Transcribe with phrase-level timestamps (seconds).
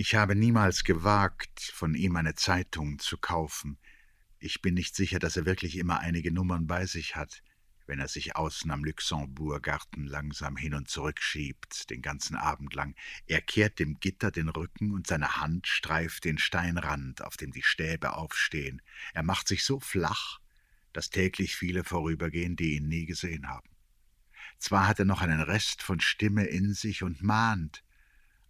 [0.00, 3.78] Ich habe niemals gewagt, von ihm eine Zeitung zu kaufen.
[4.38, 7.42] Ich bin nicht sicher, dass er wirklich immer einige Nummern bei sich hat,
[7.88, 12.94] wenn er sich außen am Luxemburgarten langsam hin und zurück schiebt, den ganzen Abend lang.
[13.26, 17.64] Er kehrt dem Gitter den Rücken und seine Hand streift den Steinrand, auf dem die
[17.64, 18.80] Stäbe aufstehen.
[19.14, 20.38] Er macht sich so flach,
[20.92, 23.68] dass täglich viele vorübergehen, die ihn nie gesehen haben.
[24.60, 27.82] Zwar hat er noch einen Rest von Stimme in sich und mahnt,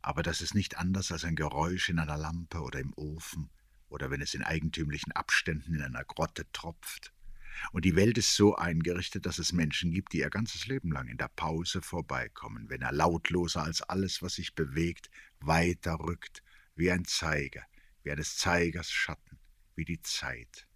[0.09, 3.51] aber das ist nicht anders als ein Geräusch in einer Lampe oder im Ofen
[3.91, 7.13] oder wenn es in eigentümlichen Abständen in einer Grotte tropft.
[7.73, 11.09] Und die Welt ist so eingerichtet, dass es Menschen gibt, die ihr ganzes Leben lang
[11.09, 16.43] in der Pause vorbeikommen, wenn er lautloser als alles, was sich bewegt, weiter rückt,
[16.75, 17.65] wie ein Zeiger,
[18.03, 19.39] wie eines Zeigers Schatten,
[19.75, 20.68] wie die Zeit.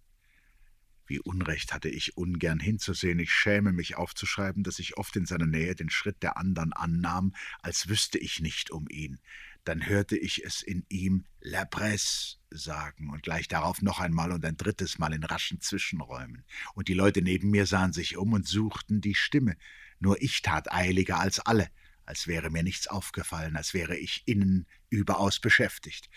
[1.13, 5.45] Wie Unrecht hatte ich ungern hinzusehen, ich schäme mich aufzuschreiben, dass ich oft in seiner
[5.45, 9.19] Nähe den Schritt der anderen annahm, als wüsste ich nicht um ihn.
[9.63, 14.43] Dann hörte ich es in ihm La Presse sagen und gleich darauf noch einmal und
[14.43, 16.45] ein drittes Mal in raschen Zwischenräumen.
[16.73, 19.55] Und die Leute neben mir sahen sich um und suchten die Stimme.
[19.99, 21.69] Nur ich tat eiliger als alle,
[22.07, 26.09] als wäre mir nichts aufgefallen, als wäre ich innen überaus beschäftigt.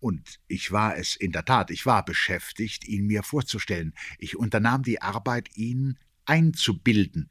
[0.00, 3.94] Und ich war es in der Tat, ich war beschäftigt, ihn mir vorzustellen.
[4.18, 7.30] Ich unternahm die Arbeit, ihn einzubilden.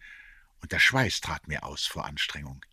[0.61, 2.65] Und der Schweiß trat mir aus vor Anstrengung.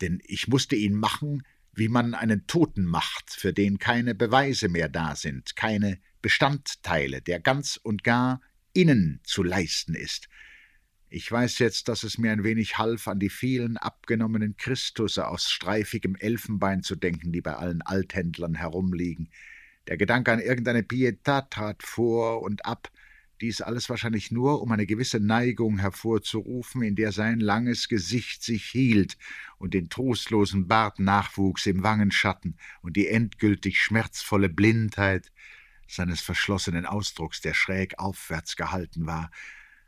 [0.00, 4.88] Denn ich musste ihn machen, wie man einen Toten macht, für den keine Beweise mehr
[4.88, 8.40] da sind, keine Bestandteile, der ganz und gar
[8.72, 10.28] innen zu leisten ist.
[11.16, 15.48] Ich weiß jetzt, dass es mir ein wenig half, an die vielen abgenommenen Christusse aus
[15.48, 19.30] streifigem Elfenbein zu denken, die bei allen Althändlern herumliegen.
[19.86, 22.90] Der Gedanke an irgendeine Pietà trat vor und ab,
[23.40, 28.64] dies alles wahrscheinlich nur, um eine gewisse Neigung hervorzurufen, in der sein langes Gesicht sich
[28.64, 29.16] hielt
[29.58, 35.30] und den trostlosen Bart nachwuchs im Wangenschatten und die endgültig schmerzvolle Blindheit
[35.86, 39.30] seines verschlossenen Ausdrucks, der schräg aufwärts gehalten war,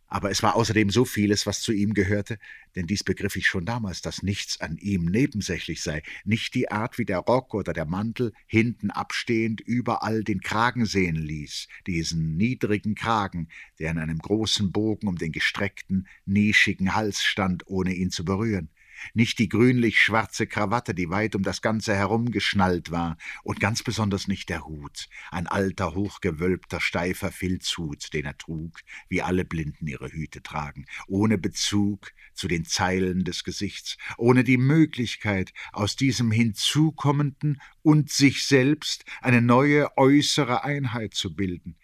[0.08, 2.38] aber es war außerdem so vieles, was zu ihm gehörte,
[2.74, 6.98] denn dies begriff ich schon damals, dass nichts an ihm nebensächlich sei, nicht die Art,
[6.98, 12.94] wie der Rock oder der Mantel hinten abstehend überall den Kragen sehen ließ, diesen niedrigen
[12.94, 18.24] Kragen, der in einem großen Bogen um den gestreckten, nischigen Hals stand, ohne ihn zu
[18.24, 18.70] berühren
[19.14, 24.48] nicht die grünlich-schwarze Krawatte, die weit um das Ganze herumgeschnallt war, und ganz besonders nicht
[24.48, 30.42] der Hut, ein alter, hochgewölbter, steifer Filzhut, den er trug, wie alle Blinden ihre Hüte
[30.42, 38.10] tragen, ohne Bezug zu den Zeilen des Gesichts, ohne die Möglichkeit, aus diesem hinzukommenden und
[38.10, 41.76] sich selbst eine neue äußere Einheit zu bilden,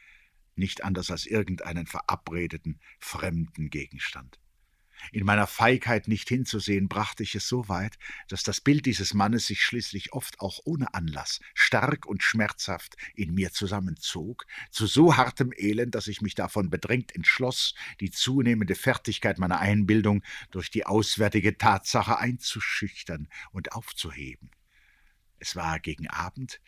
[0.55, 4.42] nicht anders als irgendeinen verabredeten, fremden Gegenstand.
[5.11, 7.99] In meiner Feigheit nicht hinzusehen, brachte ich es so weit,
[8.29, 13.35] dass das Bild dieses Mannes sich schließlich oft auch ohne Anlass stark und schmerzhaft in
[13.35, 19.39] mir zusammenzog, zu so hartem Elend, dass ich mich davon bedrängt entschloss, die zunehmende Fertigkeit
[19.39, 24.51] meiner Einbildung durch die auswärtige Tatsache einzuschüchtern und aufzuheben.
[25.39, 26.61] Es war gegen Abend,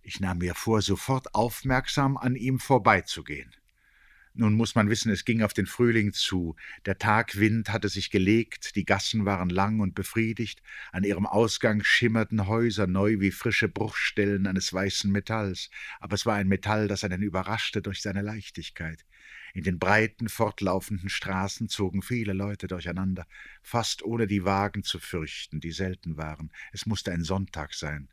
[0.00, 3.52] ich nahm mir vor, sofort aufmerksam an ihm vorbeizugehen.
[4.38, 6.56] Nun muss man wissen, es ging auf den Frühling zu.
[6.84, 12.46] Der Tagwind hatte sich gelegt, die Gassen waren lang und befriedigt, an ihrem Ausgang schimmerten
[12.46, 15.70] Häuser neu wie frische Bruchstellen eines weißen Metalls,
[16.00, 19.06] aber es war ein Metall, das einen überraschte durch seine Leichtigkeit.
[19.54, 23.26] In den breiten, fortlaufenden Straßen zogen viele Leute durcheinander,
[23.62, 26.52] fast ohne die Wagen zu fürchten, die selten waren.
[26.72, 28.10] Es musste ein Sonntag sein.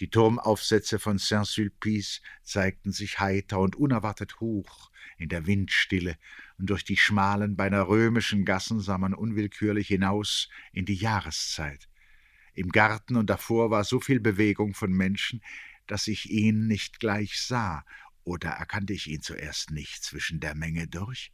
[0.00, 6.16] Die Turmaufsätze von Saint-Sulpice zeigten sich heiter und unerwartet hoch in der Windstille,
[6.58, 11.88] und durch die schmalen, beinahe römischen Gassen sah man unwillkürlich hinaus in die Jahreszeit.
[12.54, 15.42] Im Garten und davor war so viel Bewegung von Menschen,
[15.86, 17.84] dass ich ihn nicht gleich sah,
[18.24, 21.32] oder erkannte ich ihn zuerst nicht zwischen der Menge durch?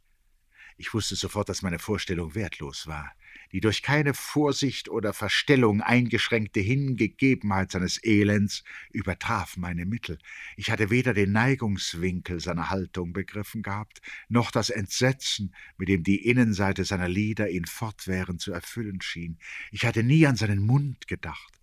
[0.77, 3.13] Ich wusste sofort, dass meine Vorstellung wertlos war.
[3.53, 10.17] Die durch keine Vorsicht oder Verstellung eingeschränkte Hingegebenheit seines Elends übertraf meine Mittel.
[10.57, 16.25] Ich hatte weder den Neigungswinkel seiner Haltung begriffen gehabt, noch das Entsetzen, mit dem die
[16.25, 19.37] Innenseite seiner Lider ihn fortwährend zu erfüllen schien.
[19.71, 21.61] Ich hatte nie an seinen Mund gedacht,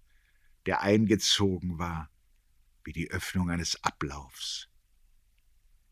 [0.66, 2.08] der eingezogen war
[2.84, 4.68] wie die Öffnung eines Ablaufs.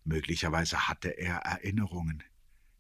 [0.05, 2.23] Möglicherweise hatte er Erinnerungen,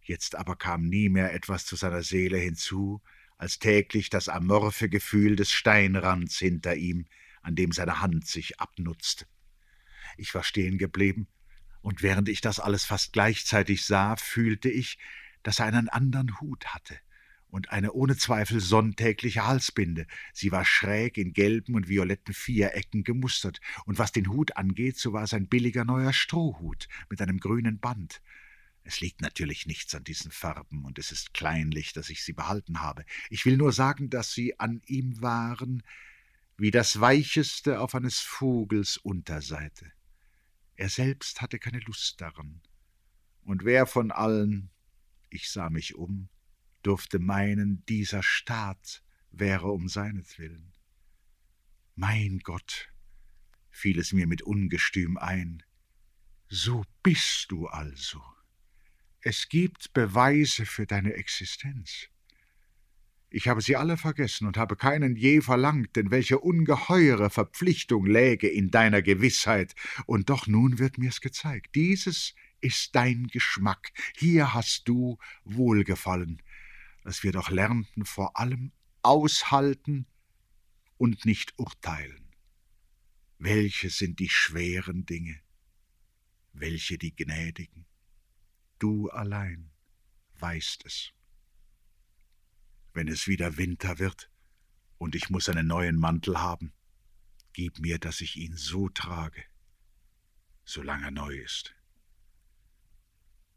[0.08, 3.02] Jetzt aber kam nie mehr etwas zu seiner Seele hinzu,
[3.37, 7.05] als täglich das amorphe Gefühl des Steinrands hinter ihm,
[7.43, 9.26] an dem seine Hand sich abnutzte.
[10.16, 11.28] Ich war stehen geblieben,
[11.82, 14.99] und während ich das alles fast gleichzeitig sah, fühlte ich,
[15.43, 16.99] dass er einen anderen Hut hatte
[17.50, 20.06] und eine ohne Zweifel sonntägliche Halsbinde.
[20.32, 25.12] Sie war schräg in gelben und violetten Vierecken gemustert, und was den Hut angeht, so
[25.12, 28.22] war es ein billiger neuer Strohhut mit einem grünen Band.
[28.84, 32.80] Es liegt natürlich nichts an diesen Farben, und es ist kleinlich, dass ich sie behalten
[32.80, 33.04] habe.
[33.28, 35.82] Ich will nur sagen, dass sie an ihm waren
[36.56, 39.92] wie das Weicheste auf eines Vogels Unterseite.
[40.75, 42.60] Er selbst hatte keine Lust daran.
[43.42, 44.70] Und wer von allen,
[45.31, 46.28] ich sah mich um,
[46.82, 50.72] durfte meinen, dieser Staat wäre um seinetwillen.
[51.94, 52.88] Mein Gott,
[53.70, 55.62] fiel es mir mit Ungestüm ein,
[56.48, 58.22] so bist du also.
[59.20, 62.09] Es gibt Beweise für deine Existenz.
[63.31, 68.49] Ich habe sie alle vergessen und habe keinen je verlangt, denn welche ungeheure Verpflichtung läge
[68.49, 69.75] in deiner Gewissheit,
[70.06, 71.75] und doch nun wird mir's gezeigt.
[71.75, 76.43] Dieses ist dein Geschmack, hier hast du Wohlgefallen
[77.09, 78.70] dass wir doch lernten vor allem
[79.00, 80.06] aushalten
[80.99, 82.35] und nicht urteilen.
[83.38, 85.41] Welche sind die schweren Dinge,
[86.53, 87.87] welche die gnädigen?
[88.78, 89.70] Du allein
[90.38, 91.12] weißt es.
[92.92, 94.30] Wenn es wieder Winter wird
[94.98, 96.72] und ich muss einen neuen Mantel haben,
[97.52, 99.44] gib mir, dass ich ihn so trage,
[100.64, 101.75] solange er neu ist.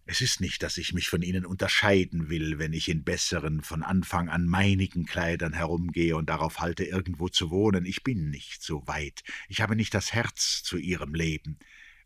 [0.06, 3.84] Es ist nicht, dass ich mich von ihnen unterscheiden will, wenn ich in besseren, von
[3.84, 7.86] Anfang an meinigen Kleidern herumgehe und darauf halte, irgendwo zu wohnen.
[7.86, 9.24] Ich bin nicht so weit.
[9.48, 11.60] Ich habe nicht das Herz zu ihrem Leben.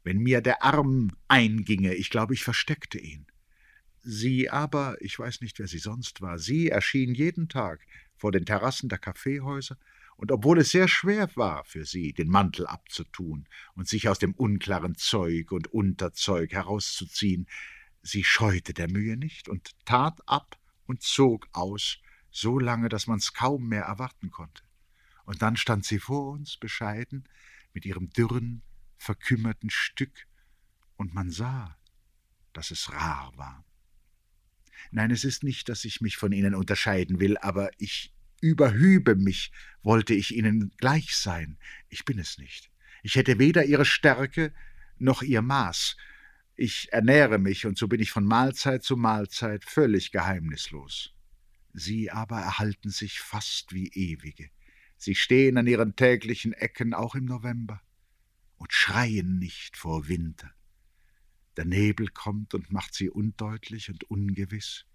[0.05, 3.25] Wenn mir der Arm einginge, ich glaube, ich versteckte ihn.
[4.03, 7.81] Sie aber, ich weiß nicht, wer sie sonst war, sie erschien jeden Tag
[8.15, 9.77] vor den Terrassen der Kaffeehäuser,
[10.15, 14.33] und obwohl es sehr schwer war für sie, den Mantel abzutun und sich aus dem
[14.33, 17.47] unklaren Zeug und Unterzeug herauszuziehen,
[18.03, 21.97] Sie scheute der Mühe nicht und tat ab und zog aus,
[22.29, 24.61] so lange, dass man's kaum mehr erwarten konnte.
[25.25, 27.27] Und dann stand sie vor uns, bescheiden,
[27.73, 28.61] mit ihrem dürren,
[29.05, 30.27] verkümmerten Stück,
[30.97, 31.77] und man sah,
[32.53, 33.63] dass es rar war.
[34.91, 39.51] Nein, es ist nicht, dass ich mich von ihnen unterscheiden will, aber ich überhübe mich,
[39.83, 41.57] wollte ich ihnen gleich sein.
[41.89, 42.71] Ich bin es nicht.
[43.03, 44.53] Ich hätte weder ihre Stärke
[44.97, 45.97] noch ihr Maß,
[46.55, 51.13] ich ernähre mich, und so bin ich von Mahlzeit zu Mahlzeit völlig geheimnislos.
[51.73, 54.49] Sie aber erhalten sich fast wie ewige.
[54.97, 57.81] Sie stehen an ihren täglichen Ecken auch im November
[58.57, 60.51] und schreien nicht vor Winter.
[61.57, 64.85] Der Nebel kommt und macht sie undeutlich und ungewiss.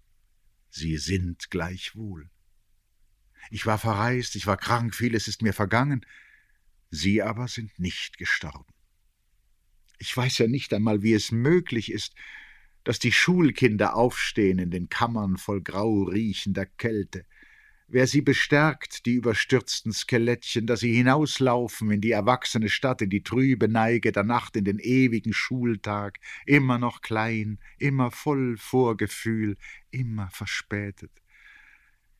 [0.69, 2.29] Sie sind gleichwohl.
[3.49, 6.05] Ich war verreist, ich war krank, vieles ist mir vergangen,
[6.91, 8.73] Sie aber sind nicht gestorben.
[9.97, 12.13] Ich weiß ja nicht einmal, wie es möglich ist,
[12.83, 17.25] dass die Schulkinder aufstehen in den Kammern voll grau riechender Kälte.
[17.93, 23.21] Wer sie bestärkt, die überstürzten Skelettchen, dass sie hinauslaufen in die erwachsene Stadt, in die
[23.21, 29.57] trübe Neige der Nacht, in den ewigen Schultag, immer noch klein, immer voll Vorgefühl,
[29.89, 31.11] immer verspätet.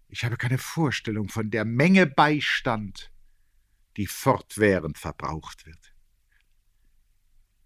[0.10, 3.10] Ich habe keine Vorstellung von der Menge Beistand,
[3.96, 5.96] die fortwährend verbraucht wird.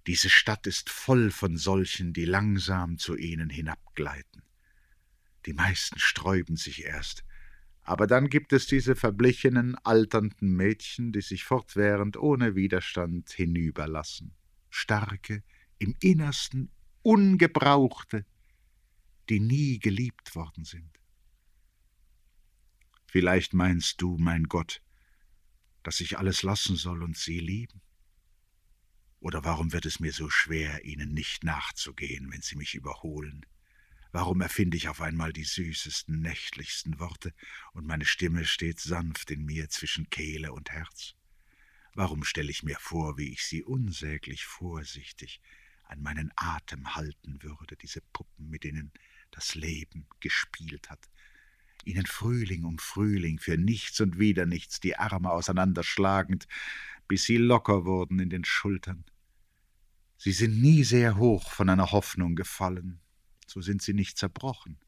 [0.05, 4.43] Diese Stadt ist voll von solchen, die langsam zu ihnen hinabgleiten.
[5.47, 7.25] Die meisten sträuben sich erst,
[7.85, 14.33] aber dann gibt es diese verblichenen, alternden Mädchen, die sich fortwährend ohne Widerstand hinüberlassen.
[14.71, 15.43] Starke,
[15.77, 16.71] im Innersten
[17.03, 18.25] ungebrauchte,
[19.29, 20.99] die nie geliebt worden sind.
[23.05, 24.81] Vielleicht meinst du, mein Gott,
[25.83, 27.81] dass ich alles lassen soll und sie lieben?
[29.19, 33.45] Oder warum wird es mir so schwer, ihnen nicht nachzugehen, wenn sie mich überholen?
[34.15, 37.33] Warum erfinde ich auf einmal die süßesten, nächtlichsten Worte,
[37.73, 41.15] und meine Stimme steht sanft in mir zwischen Kehle und Herz?
[41.95, 45.41] Warum stelle ich mir vor, wie ich sie unsäglich vorsichtig
[45.83, 48.93] an meinen Atem halten würde, diese Puppen, mit denen
[49.31, 51.09] das Leben gespielt hat,
[51.83, 56.47] ihnen Frühling um Frühling für nichts und wieder nichts die Arme auseinanderschlagend,
[57.09, 59.03] bis sie locker wurden in den Schultern,
[60.17, 63.01] Sie sind nie sehr hoch von einer Hoffnung gefallen,
[63.45, 64.79] so sind sie nicht zerbrochen,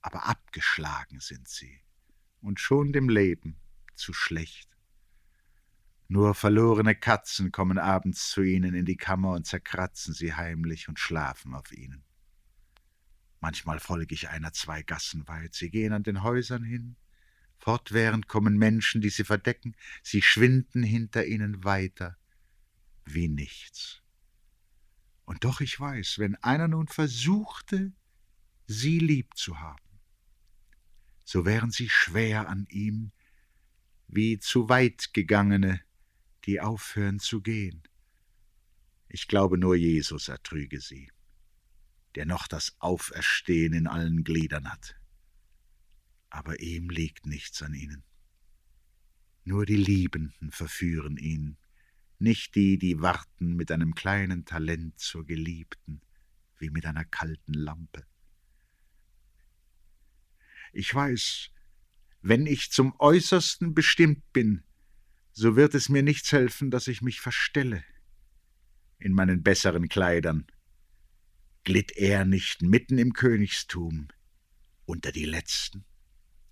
[0.00, 1.80] aber abgeschlagen sind sie
[2.40, 3.56] und schon dem Leben
[3.94, 4.68] zu schlecht.
[6.08, 10.98] Nur verlorene Katzen kommen abends zu ihnen in die Kammer und zerkratzen sie heimlich und
[10.98, 12.04] schlafen auf ihnen.
[13.40, 16.96] Manchmal folge ich einer zwei Gassen weit, sie gehen an den Häusern hin,
[17.58, 22.16] fortwährend kommen Menschen, die sie verdecken, sie schwinden hinter ihnen weiter
[23.04, 24.02] wie nichts.
[25.30, 27.92] Und doch ich weiß, wenn einer nun versuchte,
[28.66, 30.00] sie lieb zu haben,
[31.24, 33.12] so wären sie schwer an ihm,
[34.08, 35.80] wie zu weit gegangene,
[36.46, 37.84] die aufhören zu gehen.
[39.06, 41.12] Ich glaube, nur Jesus ertrüge sie,
[42.16, 44.96] der noch das Auferstehen in allen Gliedern hat.
[46.28, 48.02] Aber ihm liegt nichts an ihnen.
[49.44, 51.56] Nur die Liebenden verführen ihn,
[52.20, 56.00] nicht die, die warten mit einem kleinen Talent zur Geliebten,
[56.58, 58.06] wie mit einer kalten Lampe.
[60.72, 61.50] Ich weiß,
[62.22, 64.62] wenn ich zum Äußersten bestimmt bin,
[65.32, 67.82] so wird es mir nichts helfen, dass ich mich verstelle.
[68.98, 70.46] In meinen besseren Kleidern
[71.64, 74.08] glitt er nicht mitten im Königstum
[74.84, 75.84] unter die Letzten.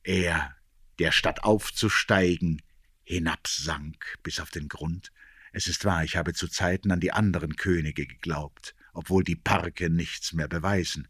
[0.02, 0.56] Er,
[0.98, 2.62] der statt aufzusteigen,
[3.04, 5.12] hinabsank bis auf den Grund.
[5.58, 9.90] Es ist wahr, ich habe zu Zeiten an die anderen Könige geglaubt, obwohl die Parke
[9.90, 11.08] nichts mehr beweisen.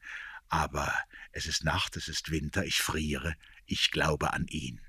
[0.49, 0.91] Aber
[1.33, 3.37] es ist Nacht, es ist Winter, ich friere,
[3.67, 4.81] ich glaube an ihn.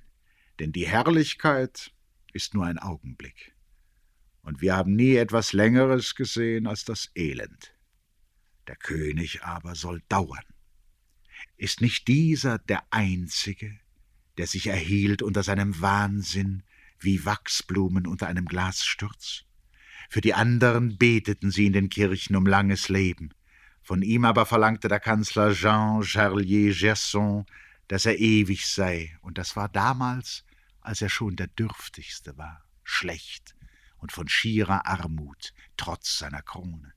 [0.60, 1.92] Denn die Herrlichkeit
[2.32, 3.54] ist nur ein Augenblick.
[4.44, 7.74] Und wir haben nie etwas Längeres gesehen als das Elend.
[8.68, 10.46] Der König aber soll dauern.
[11.58, 13.78] Ist nicht dieser der Einzige,
[14.38, 16.64] der sich erhielt unter seinem Wahnsinn
[17.02, 19.44] wie Wachsblumen unter einem Glassturz?
[20.10, 23.30] Für die anderen beteten sie in den Kirchen um langes Leben.
[23.84, 27.46] Von ihm aber verlangte der Kanzler Jean Charlier Gerson,
[27.88, 30.44] dass er ewig sei, und das war damals,
[30.82, 33.56] als er schon der Dürftigste war, schlecht
[33.98, 36.94] und von schierer Armut, trotz seiner Krone.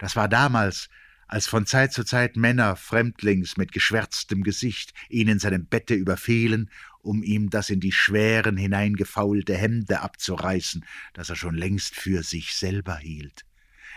[0.00, 0.88] Das war damals,
[1.28, 6.70] als von Zeit zu Zeit Männer fremdlings mit geschwärztem Gesicht ihn in seinem Bette überfielen,
[7.00, 12.54] um ihm das in die schweren hineingefaulte Hemde abzureißen, das er schon längst für sich
[12.54, 13.44] selber hielt.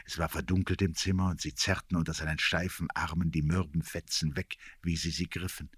[0.05, 4.36] Es war verdunkelt im Zimmer, und sie zerrten unter seinen steifen Armen die mürben Fetzen
[4.36, 5.70] weg, wie sie sie griffen.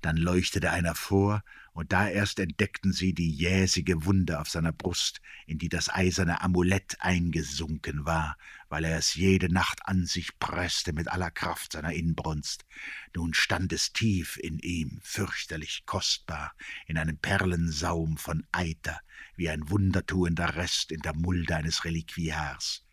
[0.00, 5.20] Dann leuchtete einer vor, und da erst entdeckten sie die jäsige Wunde auf seiner Brust,
[5.46, 8.36] in die das eiserne Amulett eingesunken war,
[8.68, 12.66] weil er es jede Nacht an sich presste mit aller Kraft seiner Inbrunst.
[13.14, 16.54] Nun stand es tief in ihm, fürchterlich kostbar,
[16.86, 19.00] in einem Perlensaum von Eiter,
[19.36, 22.84] wie ein wundertuender Rest in der Mulde eines Reliquiars.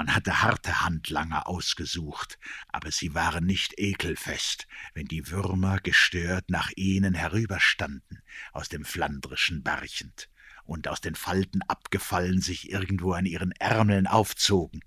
[0.00, 2.38] Man hatte harte Handlanger ausgesucht,
[2.68, 9.62] aber sie waren nicht ekelfest, wenn die Würmer gestört nach ihnen herüberstanden, aus dem Flandrischen
[9.62, 10.30] barchend,
[10.64, 14.80] und aus den Falten abgefallen sich irgendwo an ihren Ärmeln aufzogen.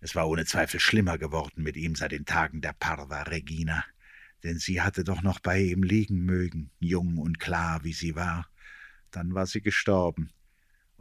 [0.00, 3.84] Es war ohne Zweifel schlimmer geworden mit ihm seit den Tagen der Parva Regina,
[4.42, 8.48] denn sie hatte doch noch bei ihm liegen mögen, jung und klar wie sie war.
[9.12, 10.32] Dann war sie gestorben,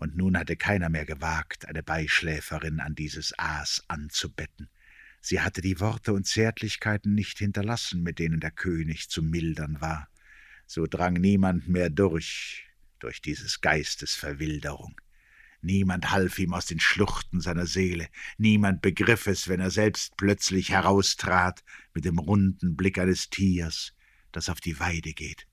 [0.01, 4.67] und nun hatte keiner mehr gewagt, eine Beischläferin an dieses Aas anzubetten.
[5.22, 10.10] Sie hatte die Worte und Zärtlichkeiten nicht hinterlassen, mit denen der König zu mildern war.
[10.65, 12.65] So drang niemand mehr durch,
[12.98, 15.00] durch dieses Geistes Verwilderung.
[15.62, 20.72] Niemand half ihm aus den Schluchten seiner Seele, niemand begriff es, wenn er selbst plötzlich
[20.72, 23.93] heraustrat mit dem runden Blick eines Tiers,
[24.31, 25.46] das auf die Weide geht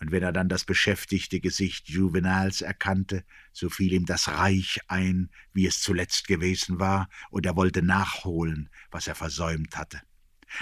[0.00, 5.30] und wenn er dann das beschäftigte Gesicht Juvenals erkannte, so fiel ihm das Reich ein,
[5.52, 10.02] wie es zuletzt gewesen war, und er wollte nachholen, was er versäumt hatte.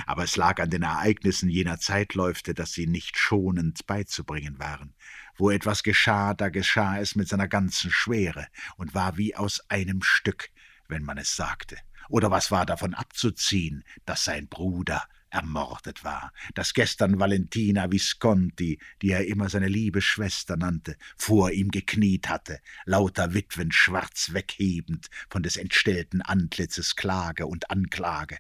[0.06, 4.94] Aber es lag an den Ereignissen jener Zeitläufte, dass sie nicht schonend beizubringen waren.
[5.36, 8.46] Wo etwas geschah, da geschah es mit seiner ganzen Schwere
[8.76, 10.50] und war wie aus einem Stück,
[10.88, 11.76] wenn man es sagte.
[12.08, 19.10] Oder was war davon abzuziehen, dass sein Bruder ermordet war, dass gestern Valentina Visconti, die
[19.10, 25.42] er immer seine liebe Schwester nannte, vor ihm gekniet hatte, lauter Witwen schwarz weghebend von
[25.42, 28.38] des entstellten Antlitzes Klage und Anklage.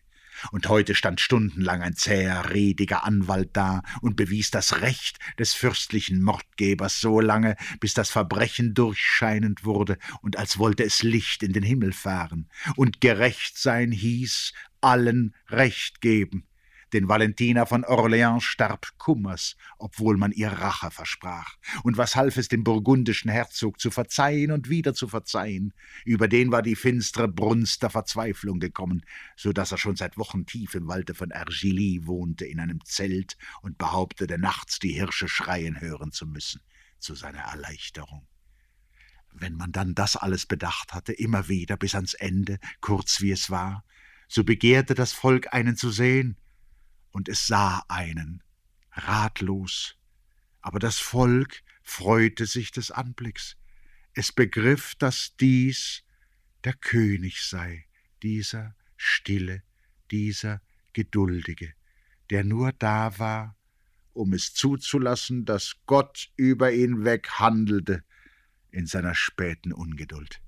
[0.50, 6.22] Und heute stand stundenlang ein zäher, rediger Anwalt da und bewies das Recht des fürstlichen
[6.22, 11.62] Mordgebers so lange, bis das Verbrechen durchscheinend wurde und als wollte es Licht in den
[11.62, 12.48] Himmel fahren.
[12.76, 16.44] Und gerecht sein hieß, allen Recht geben.
[16.92, 21.56] Denn Valentina von Orleans starb Kummers, obwohl man ihr Rache versprach.
[21.82, 25.72] Und was half es dem burgundischen Herzog zu verzeihen und wieder zu verzeihen?
[26.04, 29.04] Über den war die finstere Brunst der Verzweiflung gekommen,
[29.36, 33.38] so dass er schon seit Wochen tief im Walde von Ergilly wohnte in einem Zelt
[33.62, 36.60] und behauptete, nachts die Hirsche schreien hören zu müssen,
[36.98, 38.26] zu seiner Erleichterung.
[39.32, 43.48] Wenn man dann das alles bedacht hatte, immer wieder bis ans Ende, kurz wie es
[43.48, 43.82] war,
[44.28, 46.36] so begehrte das Volk einen zu sehen,
[47.12, 48.42] und es sah einen,
[48.90, 49.96] ratlos,
[50.60, 53.56] aber das Volk freute sich des Anblicks.
[54.14, 56.02] Es begriff, dass dies
[56.64, 57.86] der König sei,
[58.22, 59.62] dieser stille,
[60.10, 60.60] dieser
[60.92, 61.74] geduldige,
[62.30, 63.56] der nur da war,
[64.12, 68.04] um es zuzulassen, dass Gott über ihn weg handelte
[68.70, 70.40] in seiner späten Ungeduld.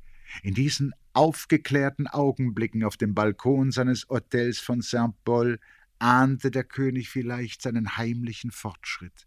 [0.43, 5.61] In diesen aufgeklärten Augenblicken auf dem Balkon seines Hotels von Saint-Paul
[6.05, 9.27] ahnte der König vielleicht seinen heimlichen Fortschritt.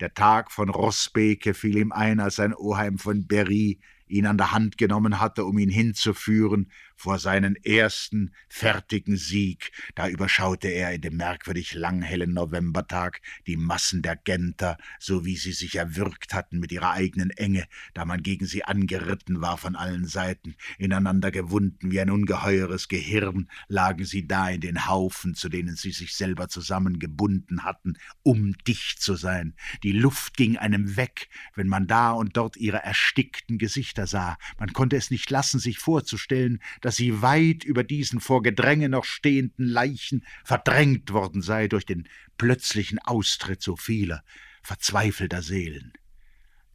[0.00, 4.50] Der Tag von Rossbeke fiel ihm ein, als sein Oheim von Berry ihn an der
[4.50, 9.72] Hand genommen hatte, um ihn hinzuführen vor seinen ersten fertigen Sieg.
[9.94, 15.52] Da überschaute er in dem merkwürdig langhellen Novembertag die Massen der Genter, so wie sie
[15.52, 17.64] sich erwürgt hatten mit ihrer eigenen Enge,
[17.94, 20.56] da man gegen sie angeritten war von allen Seiten.
[20.76, 25.92] Ineinander gewunden wie ein ungeheures Gehirn lagen sie da in den Haufen, zu denen sie
[25.92, 29.54] sich selber zusammengebunden hatten, um dicht zu sein.
[29.84, 34.36] Die Luft ging einem weg, wenn man da und dort ihre erstickten Gesichter sah.
[34.58, 39.04] Man konnte es nicht lassen, sich vorzustellen, dass sie weit über diesen vor Gedränge noch
[39.04, 44.22] stehenden Leichen verdrängt worden sei durch den plötzlichen Austritt so vieler
[44.62, 45.92] verzweifelter Seelen.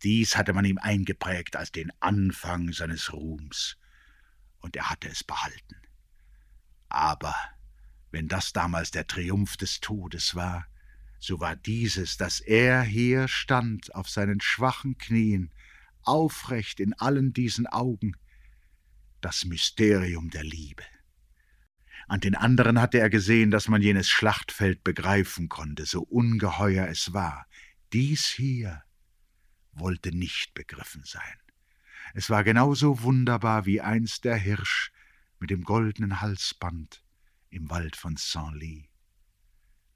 [0.03, 3.77] Dies hatte man ihm eingeprägt als den Anfang seines Ruhms,
[4.59, 5.75] und er hatte es behalten.
[6.89, 7.35] Aber
[8.11, 10.67] wenn das damals der Triumph des Todes war,
[11.19, 15.51] so war dieses, dass er hier stand auf seinen schwachen Knien
[16.03, 18.15] aufrecht in allen diesen Augen,
[19.25, 20.83] das Mysterium der Liebe.
[22.07, 27.11] An den anderen hatte er gesehen, dass man jenes Schlachtfeld begreifen konnte, so ungeheuer es
[27.11, 27.47] war.
[27.91, 28.83] Dies hier
[29.71, 31.39] wollte nicht begriffen sein.
[32.13, 34.91] Es war genauso wunderbar wie einst der Hirsch
[35.39, 37.03] mit dem goldenen Halsband
[37.49, 38.91] im Wald von Saint-Ly.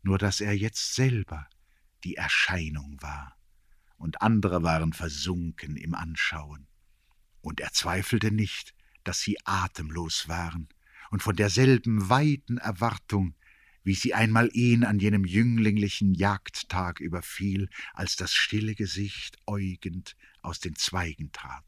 [0.02, 1.48] Nur dass er jetzt selber
[2.04, 3.38] die Erscheinung war
[3.98, 6.68] und andere waren versunken im Anschauen.
[7.42, 8.74] Und er zweifelte nicht,
[9.10, 10.70] dass sie atemlos waren
[11.10, 13.34] und von derselben weiten Erwartung,
[13.84, 20.60] wie sie einmal ihn an jenem jünglinglichen Jagdtag überfiel, als das stille Gesicht äugend aus
[20.60, 21.66] den Zweigen trat.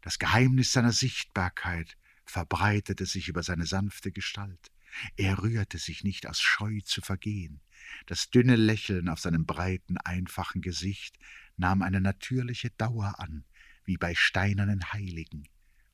[0.00, 4.70] Das Geheimnis seiner Sichtbarkeit verbreitete sich über seine sanfte Gestalt.
[5.16, 7.60] Er rührte sich nicht aus Scheu zu vergehen.
[8.06, 11.18] Das dünne Lächeln auf seinem breiten, einfachen Gesicht
[11.56, 13.44] nahm eine natürliche Dauer an,
[13.84, 15.48] wie bei steinernen Heiligen,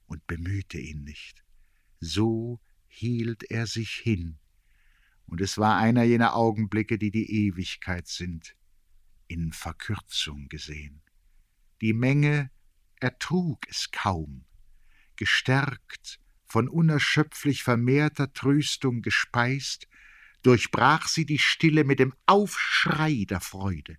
[0.09, 1.45] und bemühte ihn nicht.
[2.01, 4.39] So hielt er sich hin,
[5.27, 8.57] und es war einer jener Augenblicke, die die Ewigkeit sind,
[9.29, 11.03] in Verkürzung gesehen.
[11.83, 12.51] Die Menge
[12.99, 14.47] ertrug es kaum,
[15.17, 19.87] gestärkt, von unerschöpflich vermehrter Tröstung gespeist,
[20.43, 23.99] durchbrach sie die Stille mit dem Aufschrei der Freude.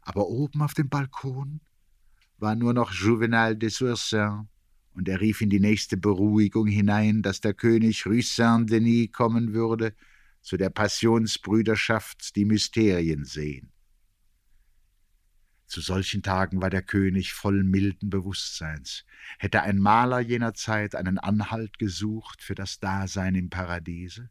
[0.00, 1.60] Aber oben auf dem Balkon
[2.38, 4.48] war nur noch Juvenal de Sourcin,
[4.96, 9.94] und er rief in die nächste Beruhigung hinein, dass der König Rue Saint-Denis kommen würde,
[10.40, 13.72] zu der Passionsbrüderschaft die Mysterien sehen.
[15.66, 19.04] Zu solchen Tagen war der König voll milden Bewusstseins.
[19.38, 24.30] Hätte ein Maler jener Zeit einen Anhalt gesucht für das Dasein im Paradiese?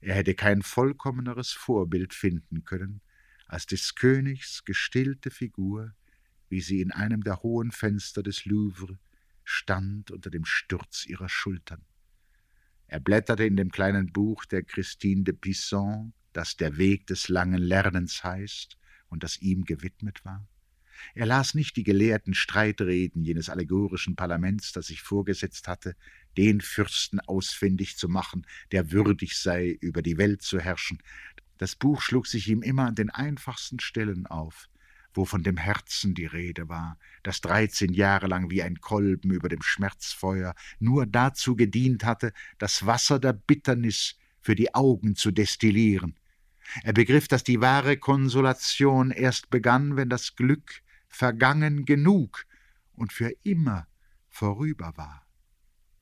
[0.00, 3.00] Er hätte kein vollkommeneres Vorbild finden können
[3.46, 5.92] als des Königs gestillte Figur,
[6.48, 8.98] wie sie in einem der hohen Fenster des Louvre
[9.44, 11.84] stand unter dem Sturz ihrer Schultern.
[12.86, 17.62] Er blätterte in dem kleinen Buch der Christine de Pisson, das der Weg des langen
[17.62, 20.46] Lernens heißt und das ihm gewidmet war.
[21.14, 25.96] Er las nicht die gelehrten Streitreden jenes allegorischen Parlaments, das sich vorgesetzt hatte,
[26.36, 31.02] den Fürsten ausfindig zu machen, der würdig sei, über die Welt zu herrschen.
[31.58, 34.68] Das Buch schlug sich ihm immer an den einfachsten Stellen auf,
[35.14, 39.48] wo von dem Herzen die Rede war, das dreizehn Jahre lang wie ein Kolben über
[39.48, 46.16] dem Schmerzfeuer nur dazu gedient hatte, das Wasser der Bitternis für die Augen zu destillieren.
[46.82, 52.46] Er begriff, dass die wahre Konsolation erst begann, wenn das Glück vergangen genug
[52.92, 53.88] und für immer
[54.28, 55.26] vorüber war.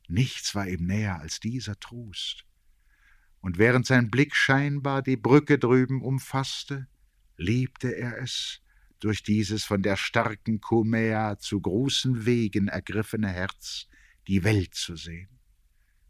[0.08, 2.44] Nichts war ihm näher als dieser Trost.
[3.40, 6.88] Und während sein Blick scheinbar die Brücke drüben umfasste,
[7.36, 8.60] liebte er es,
[9.00, 13.88] durch dieses von der starken Chomea zu großen Wegen ergriffene Herz
[14.26, 15.38] die Welt zu sehen,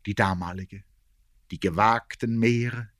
[0.07, 0.85] die damalige,
[1.51, 2.91] die gewagten Meere,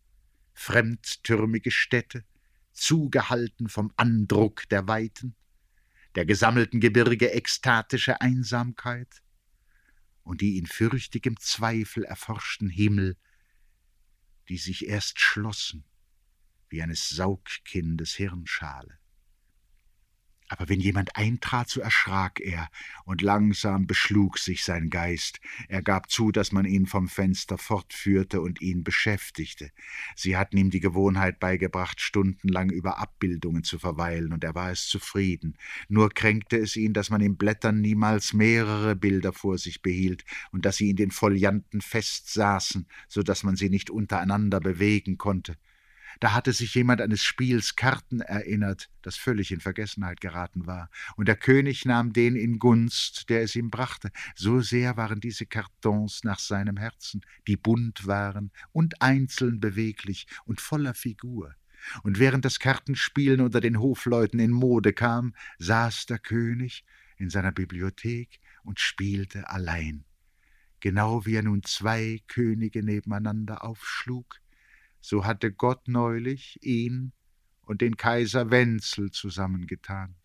[0.55, 2.25] fremdtürmige Städte,
[2.73, 5.35] zugehalten vom Andruck der Weiten,
[6.15, 9.23] der gesammelten Gebirge ekstatische Einsamkeit,
[10.29, 13.17] und die in fürchtigem Zweifel erforschten Himmel,
[14.51, 15.85] die sich erst schlossen
[16.69, 18.99] wie eines Saugkindes Hirnschale.
[20.49, 22.69] Aber wenn jemand eintrat, so erschrak er,
[23.05, 25.41] und langsam beschlug sich sein Geist.
[25.69, 29.71] Er gab zu, dass man ihn vom Fenster fortführte und ihn beschäftigte.
[30.17, 34.89] Sie hatten ihm die Gewohnheit beigebracht, stundenlang über Abbildungen zu verweilen, und er war es
[34.89, 35.57] zufrieden.
[35.89, 40.65] Nur kränkte es ihn, dass man im Blättern niemals mehrere Bilder vor sich behielt und
[40.65, 45.57] dass sie in den Folianten festsaßen, so dass man sie nicht untereinander bewegen konnte.
[46.21, 51.29] Da hatte sich jemand eines Spiels Karten erinnert, das völlig in Vergessenheit geraten war, und
[51.29, 54.11] der König nahm den in Gunst, der es ihm brachte.
[54.35, 60.61] So sehr waren diese Kartons nach seinem Herzen, die bunt waren und einzeln beweglich und
[60.61, 61.55] voller Figur.
[62.03, 66.85] Und während das Kartenspielen unter den Hofleuten in Mode kam, saß der König
[67.17, 70.05] in seiner Bibliothek und spielte allein,
[70.81, 74.41] genau wie er nun zwei Könige nebeneinander aufschlug,
[75.09, 77.15] so hatte Gott neulich ihn
[77.63, 80.17] und den Kaiser Wenzel zusammengetan.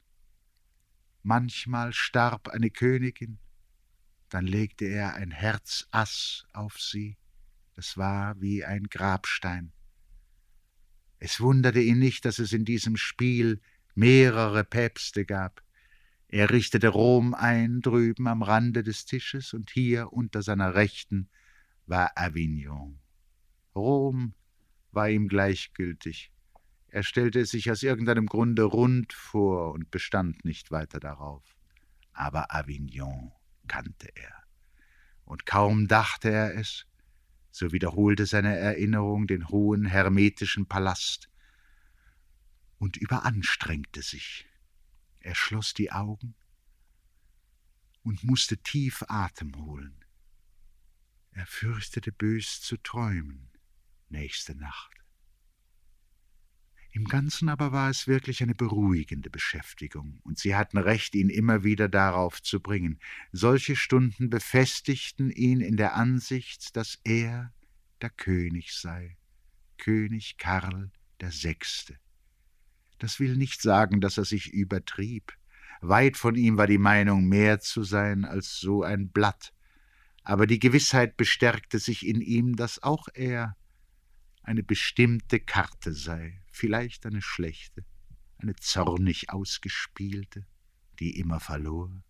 [1.22, 3.39] Manchmal starb eine Königin,
[4.28, 7.15] dann legte er ein Herzass auf sie,
[7.76, 9.72] das war wie ein Grabstein.
[11.17, 13.62] Es wunderte ihn nicht, dass es in diesem Spiel
[13.96, 15.63] mehrere Päpste gab.
[16.28, 21.30] Er richtete Rom ein drüben am Rande des Tisches, und hier unter seiner Rechten
[21.86, 23.00] war Avignon.
[23.74, 24.34] Rom
[24.93, 26.32] war ihm gleichgültig.
[26.88, 31.43] Er stellte es sich aus irgendeinem Grunde rund vor und bestand nicht weiter darauf.
[32.13, 33.32] Aber Avignon
[33.67, 34.43] kannte er.
[35.25, 36.86] Und kaum dachte er es,
[37.49, 41.29] so wiederholte seine Erinnerung den hohen hermetischen Palast
[42.77, 44.47] und überanstrengte sich.
[45.19, 46.36] Er schloss die Augen
[48.03, 50.03] und musste tief Atem holen.
[51.32, 53.53] Er fürchtete bös zu träumen
[54.10, 54.94] nächste Nacht.
[56.96, 61.63] Im Ganzen aber war es wirklich eine beruhigende Beschäftigung, und sie hatten recht, ihn immer
[61.63, 63.00] wieder darauf zu bringen.
[63.32, 67.52] Solche Stunden befestigten ihn in der Ansicht, dass er
[68.02, 69.18] der König sei,
[69.78, 71.98] König Karl der Sechste.
[73.00, 75.34] Das will nicht sagen, dass er sich übertrieb.
[75.82, 79.52] Weit von ihm war die Meinung, mehr zu sein als so ein Blatt.
[80.24, 83.58] Aber die Gewissheit bestärkte sich in ihm, dass auch er
[84.43, 87.86] eine bestimmte Karte sei, vielleicht eine schlechte,
[88.38, 90.45] eine zornig ausgespielte,
[90.99, 92.03] die immer verlor,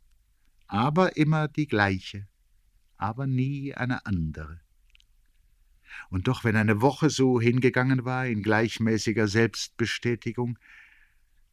[0.68, 2.28] aber immer die gleiche,
[2.98, 4.60] aber nie eine andere.
[6.10, 10.58] Und doch, wenn eine Woche so hingegangen war in gleichmäßiger Selbstbestätigung,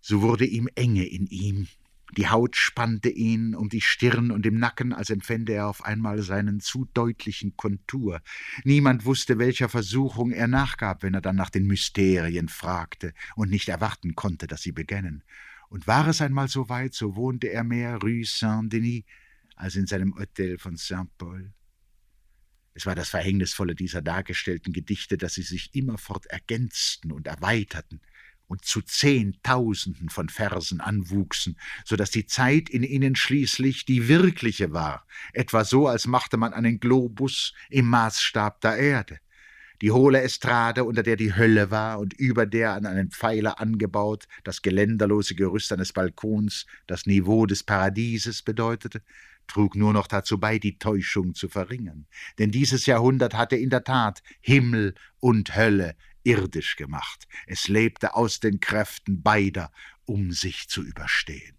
[0.00, 1.68] so wurde ihm enge in ihm,
[2.16, 6.22] die Haut spannte ihn um die Stirn und im Nacken, als empfände er auf einmal
[6.22, 8.20] seinen zu deutlichen Kontur.
[8.64, 13.68] Niemand wusste, welcher Versuchung er nachgab, wenn er dann nach den Mysterien fragte und nicht
[13.68, 15.22] erwarten konnte, dass sie begännen.
[15.68, 19.04] Und war es einmal so weit, so wohnte er mehr Rue Saint-Denis
[19.54, 21.52] als in seinem Hotel von Saint-Paul.
[22.74, 28.00] Es war das Verhängnisvolle dieser dargestellten Gedichte, dass sie sich immerfort ergänzten und erweiterten
[28.50, 34.72] und zu Zehntausenden von Versen anwuchsen, so dass die Zeit in ihnen schließlich die wirkliche
[34.72, 39.20] war, etwa so, als machte man einen Globus im Maßstab der Erde.
[39.82, 44.26] Die hohle Estrade, unter der die Hölle war und über der an einen Pfeiler angebaut
[44.42, 49.00] das geländerlose Gerüst eines Balkons das Niveau des Paradieses bedeutete,
[49.46, 52.06] trug nur noch dazu bei, die Täuschung zu verringern.
[52.40, 57.26] Denn dieses Jahrhundert hatte in der Tat Himmel und Hölle irdisch gemacht.
[57.46, 59.72] Es lebte aus den Kräften beider,
[60.04, 61.56] um sich zu überstehen.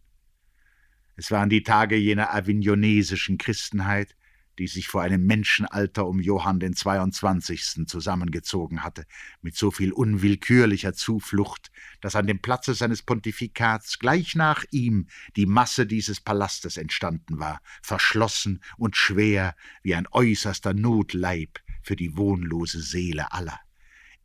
[1.15, 4.15] Es waren die Tage jener avignonesischen Christenheit,
[4.59, 7.87] die sich vor einem Menschenalter um Johann den 22.
[7.87, 9.05] zusammengezogen hatte,
[9.41, 11.71] mit so viel unwillkürlicher Zuflucht,
[12.01, 17.61] dass an dem Platze seines Pontifikats gleich nach ihm die Masse dieses Palastes entstanden war,
[17.81, 23.59] verschlossen und schwer wie ein äußerster Notleib für die wohnlose Seele aller.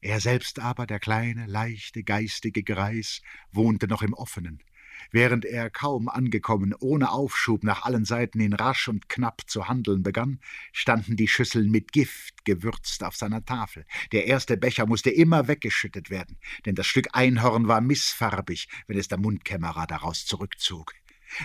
[0.01, 4.63] Er selbst aber, der kleine, leichte, geistige Greis, wohnte noch im Offenen,
[5.11, 10.03] während er kaum angekommen, ohne Aufschub nach allen Seiten hin rasch und knapp zu handeln
[10.03, 10.41] begann,
[10.73, 13.87] standen die Schüsseln mit Gift gewürzt auf seiner Tafel.
[14.13, 19.09] Der erste Becher musste immer weggeschüttet werden, denn das Stück Einhorn war missfarbig, wenn es
[19.09, 20.95] der Mundkämmerer daraus zurückzog.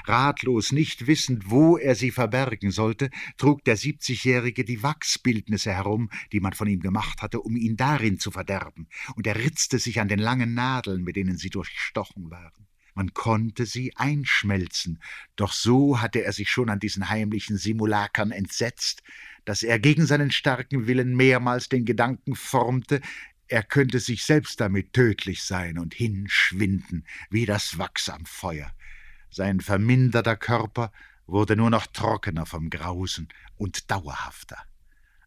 [0.06, 6.40] Ratlos, nicht wissend, wo er sie verbergen sollte, trug der Siebzigjährige die Wachsbildnisse herum, die
[6.40, 10.08] man von ihm gemacht hatte, um ihn darin zu verderben, und er ritzte sich an
[10.08, 12.68] den langen Nadeln, mit denen sie durchstochen waren.
[12.94, 15.02] Man konnte sie einschmelzen,
[15.36, 19.02] doch so hatte er sich schon an diesen heimlichen Simulakern entsetzt,
[19.46, 23.02] dass er gegen seinen starken Willen mehrmals den Gedanken formte,
[23.48, 28.74] er könnte sich selbst damit tödlich sein und hinschwinden wie das Wachs am Feuer
[29.32, 30.92] sein verminderter Körper
[31.26, 34.58] wurde nur noch trockener vom Grausen und dauerhafter.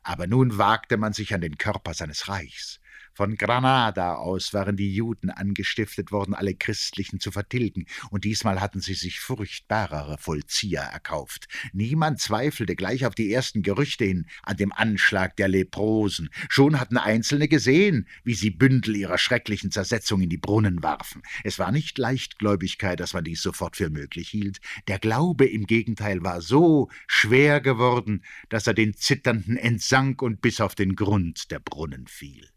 [0.02, 2.80] Aber nun wagte man sich an den Körper seines Reichs.
[3.16, 8.80] Von Granada aus waren die Juden angestiftet worden, alle Christlichen zu vertilgen, und diesmal hatten
[8.80, 11.46] sie sich furchtbarere Vollzieher erkauft.
[11.72, 16.28] Niemand zweifelte gleich auf die ersten Gerüchte hin an dem Anschlag der Leprosen.
[16.48, 21.22] Schon hatten Einzelne gesehen, wie sie Bündel ihrer schrecklichen Zersetzung in die Brunnen warfen.
[21.44, 24.58] Es war nicht Leichtgläubigkeit, dass man dies sofort für möglich hielt.
[24.88, 30.60] Der Glaube im Gegenteil war so schwer geworden, dass er den Zitternden entsank und bis
[30.60, 32.53] auf den Grund der Brunnen fiel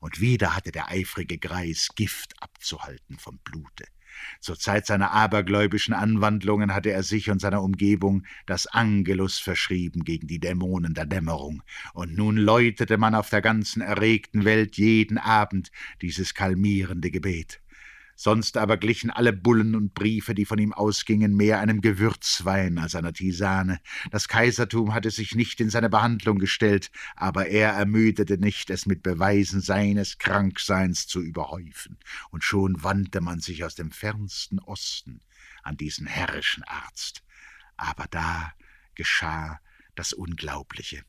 [0.00, 3.84] und wieder hatte der eifrige Greis Gift abzuhalten vom Blute.
[4.40, 10.26] Zur Zeit seiner abergläubischen Anwandlungen hatte er sich und seiner Umgebung das Angelus verschrieben gegen
[10.26, 11.62] die Dämonen der Dämmerung,
[11.94, 15.70] und nun läutete man auf der ganzen erregten Welt jeden Abend
[16.02, 17.60] dieses kalmierende Gebet.
[18.20, 22.96] Sonst aber glichen alle Bullen und Briefe, die von ihm ausgingen, mehr einem Gewürzwein als
[22.96, 23.78] einer Tisane.
[24.10, 29.04] Das Kaisertum hatte sich nicht in seine Behandlung gestellt, aber er ermüdete nicht, es mit
[29.04, 31.96] Beweisen seines Krankseins zu überhäufen.
[32.30, 35.20] Und schon wandte man sich aus dem fernsten Osten
[35.62, 37.22] an diesen herrischen Arzt.
[37.76, 38.52] Aber da
[38.96, 39.60] geschah
[39.94, 41.04] das Unglaubliche.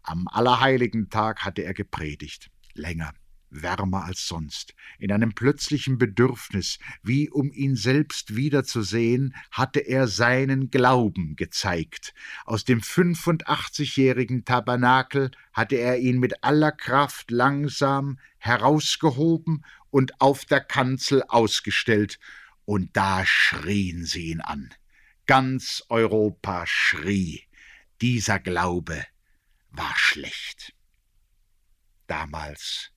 [0.00, 3.12] Am allerheiligen Tag hatte er gepredigt, länger,
[3.50, 4.74] wärmer als sonst.
[4.98, 12.14] In einem plötzlichen Bedürfnis, wie um ihn selbst wiederzusehen, hatte er seinen Glauben gezeigt.
[12.44, 20.60] Aus dem fünfundachtzig-jährigen Tabernakel hatte er ihn mit aller Kraft langsam herausgehoben und auf der
[20.60, 22.18] Kanzel ausgestellt,
[22.64, 24.74] und da schrien sie ihn an.
[25.26, 27.44] Ganz Europa schrie.
[28.00, 29.04] Dieser Glaube
[29.70, 30.74] war schlecht.
[32.06, 32.90] Damals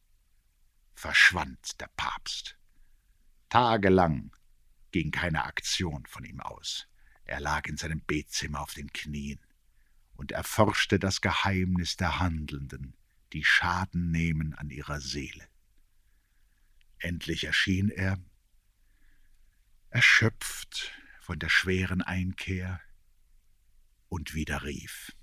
[1.01, 2.59] verschwand der Papst.
[3.49, 4.35] Tagelang
[4.91, 6.87] ging keine Aktion von ihm aus.
[7.25, 9.39] Er lag in seinem Betzimmer auf den Knien
[10.15, 12.95] und erforschte das Geheimnis der Handelnden,
[13.33, 15.47] die Schaden nehmen an ihrer Seele.
[16.99, 18.19] Endlich erschien er,
[19.89, 22.79] erschöpft von der schweren Einkehr,
[24.07, 25.13] und widerrief.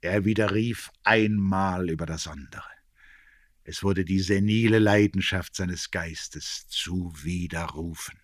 [0.00, 2.77] Er widerrief einmal über das andere.
[3.70, 8.18] Es wurde die senile Leidenschaft seines Geistes zu widerrufen.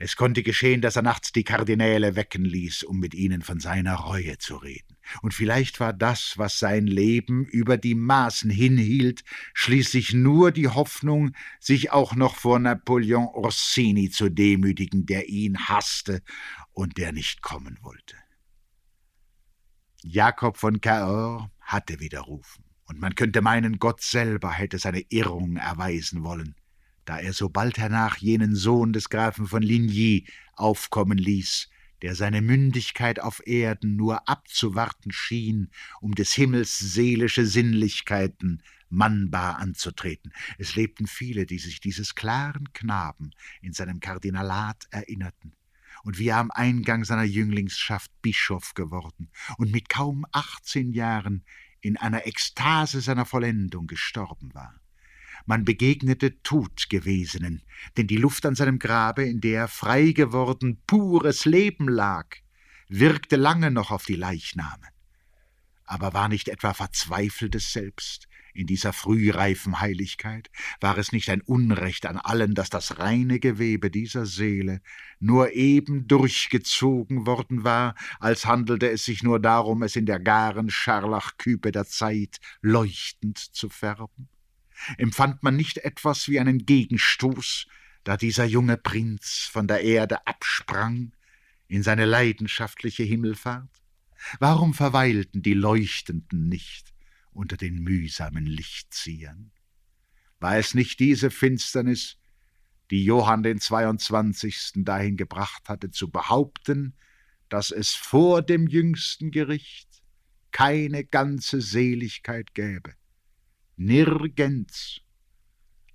[0.00, 3.94] Es konnte geschehen, dass er nachts die Kardinäle wecken ließ, um mit ihnen von seiner
[3.94, 4.96] Reue zu reden.
[5.22, 9.22] Und vielleicht war das, was sein Leben über die Maßen hinhielt,
[9.54, 16.20] schließlich nur die Hoffnung, sich auch noch vor Napoleon Orsini zu demütigen, der ihn hasste
[16.72, 18.16] und der nicht kommen wollte.
[20.02, 26.24] Jakob von Cahors hatte widerrufen und man könnte meinen, Gott selber hätte seine Irrung erweisen
[26.24, 26.56] wollen,
[27.04, 31.68] da er so bald hernach jenen Sohn des Grafen von Ligny aufkommen ließ,
[32.02, 35.70] der seine Mündigkeit auf Erden nur abzuwarten schien,
[36.00, 40.32] um des Himmels seelische Sinnlichkeiten mannbar anzutreten.
[40.56, 45.52] Es lebten viele, die sich dieses klaren Knaben in seinem Kardinalat erinnerten
[46.04, 51.44] und wie er am Eingang seiner Jünglingsschaft Bischof geworden und mit kaum achtzehn Jahren
[51.80, 54.74] in einer Ekstase seiner Vollendung gestorben war.
[55.46, 57.62] Man begegnete Todgewesenen,
[57.96, 62.36] denn die Luft an seinem Grabe, in der frei geworden pures Leben lag,
[62.88, 64.88] wirkte lange noch auf die Leichname.
[65.84, 70.50] Aber war nicht etwa Verzweifeltes selbst in dieser frühreifen Heiligkeit?
[70.80, 74.80] War es nicht ein Unrecht an allen, dass das reine Gewebe dieser Seele
[75.20, 80.70] nur eben durchgezogen worden war, als handelte es sich nur darum, es in der garen
[80.70, 84.28] Scharlachküpe der Zeit leuchtend zu färben?
[84.96, 87.66] Empfand man nicht etwas wie einen Gegenstoß,
[88.04, 91.12] da dieser junge Prinz von der Erde absprang
[91.66, 93.82] in seine leidenschaftliche Himmelfahrt?
[94.38, 96.92] Warum verweilten die Leuchtenden nicht?
[97.32, 99.50] Unter den mühsamen Lichtziehern?
[100.40, 102.18] War es nicht diese Finsternis,
[102.90, 104.84] die Johann den 22.
[104.84, 106.94] dahin gebracht hatte, zu behaupten,
[107.48, 110.02] dass es vor dem jüngsten Gericht
[110.50, 112.94] keine ganze Seligkeit gäbe?
[113.76, 115.02] Nirgends,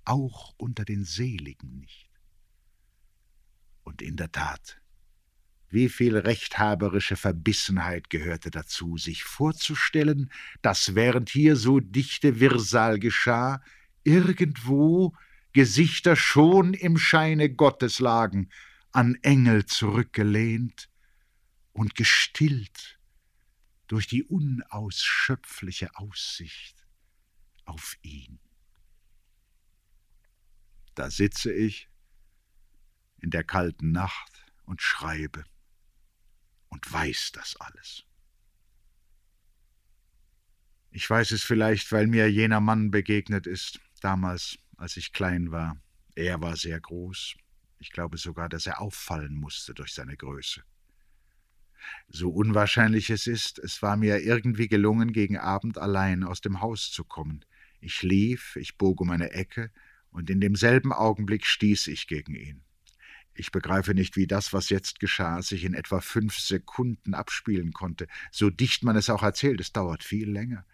[0.04, 2.10] auch unter den Seligen nicht.
[3.82, 4.80] Und in der Tat,
[5.74, 10.30] wie viel rechthaberische Verbissenheit gehörte dazu, sich vorzustellen,
[10.62, 13.60] dass während hier so dichte Wirrsal geschah,
[14.04, 15.14] irgendwo
[15.52, 18.50] Gesichter schon im Scheine Gottes lagen,
[18.92, 20.88] an Engel zurückgelehnt
[21.72, 23.00] und gestillt
[23.88, 26.86] durch die unausschöpfliche Aussicht
[27.64, 28.38] auf ihn.
[30.94, 31.88] Da sitze ich
[33.20, 35.44] in der kalten Nacht und schreibe
[36.74, 38.04] und weiß das alles.
[40.90, 45.80] Ich weiß es vielleicht, weil mir jener Mann begegnet ist, damals, als ich klein war.
[46.16, 47.36] Er war sehr groß.
[47.78, 50.64] Ich glaube sogar, dass er auffallen musste durch seine Größe.
[52.08, 56.90] So unwahrscheinlich es ist, es war mir irgendwie gelungen, gegen Abend allein aus dem Haus
[56.90, 57.44] zu kommen.
[57.80, 59.70] Ich lief, ich bog um eine Ecke,
[60.10, 62.64] und in demselben Augenblick stieß ich gegen ihn.
[63.34, 68.06] Ich begreife nicht, wie das, was jetzt geschah, sich in etwa fünf Sekunden abspielen konnte,
[68.30, 70.64] so dicht man es auch erzählt, es dauert viel länger.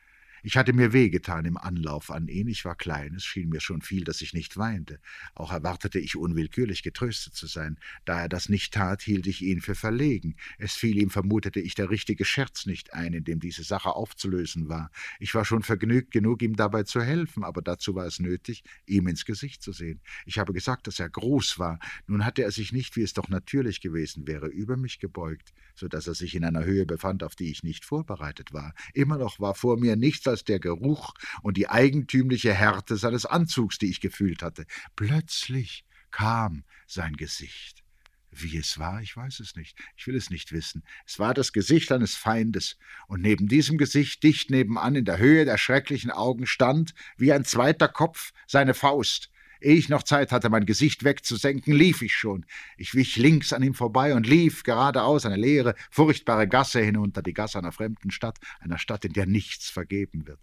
[0.42, 3.83] Ich hatte mir wehgetan im Anlauf an ihn, ich war klein, es schien mir schon
[3.83, 4.98] viel, dass ich nicht weinte.
[5.35, 7.79] Auch erwartete ich unwillkürlich getröstet zu sein.
[8.07, 10.37] Da er das nicht tat, hielt ich ihn für verlegen.
[10.59, 14.68] Es fiel ihm, vermutete ich, der richtige Scherz nicht ein, in dem diese Sache aufzulösen
[14.68, 14.90] war.
[15.18, 19.09] Ich war schon vergnügt genug, ihm dabei zu helfen, aber dazu war es nötig, ihm
[19.09, 20.00] ins Gesicht zu sehen.
[20.24, 21.79] Ich habe gesagt, dass er groß war.
[22.07, 25.87] Nun hatte er sich nicht, wie es doch natürlich gewesen wäre, über mich gebeugt, so
[25.87, 28.74] dass er sich in einer Höhe befand, auf die ich nicht vorbereitet war.
[28.94, 31.12] Immer noch war vor mir nichts als der Geruch
[31.43, 34.66] und die eigentümliche Härte seines Anzugs, die ich gefühlt hatte.
[34.97, 37.85] Plötzlich kam sein Gesicht.
[38.33, 39.77] Wie es war, ich weiß es nicht.
[39.97, 40.85] Ich will es nicht wissen.
[41.05, 45.45] Es war das Gesicht eines Feindes, und neben diesem Gesicht, dicht nebenan in der Höhe
[45.45, 49.31] der schrecklichen Augen, stand, wie ein zweiter Kopf, seine Faust.
[49.61, 52.46] Ehe ich noch Zeit hatte, mein Gesicht wegzusenken, lief ich schon.
[52.77, 57.35] Ich wich links an ihm vorbei und lief geradeaus eine leere, furchtbare Gasse hinunter, die
[57.35, 60.40] Gasse einer fremden Stadt, einer Stadt, in der nichts vergeben wird.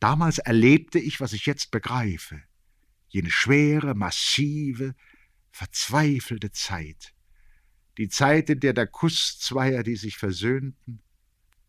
[0.00, 2.42] Damals erlebte ich, was ich jetzt begreife,
[3.08, 4.94] jene schwere, massive,
[5.50, 7.14] verzweifelte Zeit,
[7.98, 11.02] die Zeit, in der der Kuss zweier, die sich versöhnten,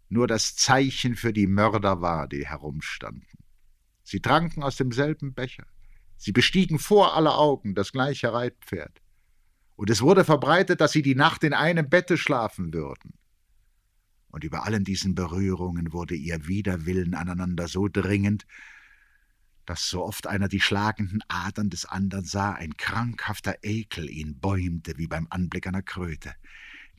[0.09, 3.27] nur das Zeichen für die Mörder war, die herumstanden.
[4.03, 5.67] Sie tranken aus demselben Becher,
[6.19, 9.01] Sie bestiegen vor aller Augen das gleiche Reitpferd.
[9.77, 13.13] Und es wurde verbreitet, dass sie die Nacht in einem Bette schlafen würden.
[14.27, 18.45] Und über allen diesen Berührungen wurde ihr Widerwillen aneinander so dringend,
[19.65, 24.97] dass so oft einer die schlagenden Adern des andern sah, ein krankhafter Ekel ihn bäumte
[24.97, 26.35] wie beim Anblick einer Kröte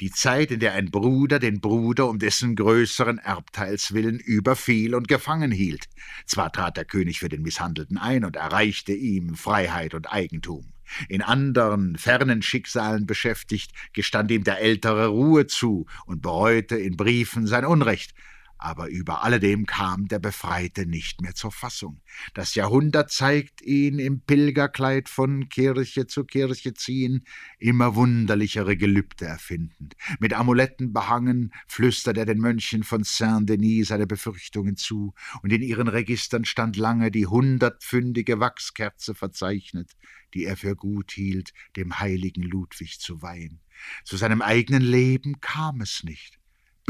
[0.01, 5.09] die Zeit, in der ein Bruder den Bruder um dessen größeren Erbteils willen überfiel und
[5.09, 5.89] gefangen hielt.
[6.27, 10.73] Zwar trat der König für den Misshandelten ein und erreichte ihm Freiheit und Eigentum.
[11.09, 17.47] In anderen, fernen Schicksalen beschäftigt, gestand ihm der Ältere Ruhe zu und bereute in Briefen
[17.47, 18.15] sein Unrecht,
[18.61, 22.01] aber über alledem kam der Befreite nicht mehr zur Fassung.
[22.35, 27.25] Das Jahrhundert zeigt ihn im Pilgerkleid von Kirche zu Kirche ziehen,
[27.59, 29.97] immer wunderlichere Gelübde erfindend.
[30.19, 35.89] Mit Amuletten behangen, flüstert er den Mönchen von Saint-Denis seine Befürchtungen zu, und in ihren
[35.89, 39.97] Registern stand lange die hundertpfündige Wachskerze verzeichnet,
[40.35, 43.61] die er für gut hielt, dem heiligen Ludwig zu weihen.
[44.05, 46.40] Zu seinem eigenen Leben kam es nicht.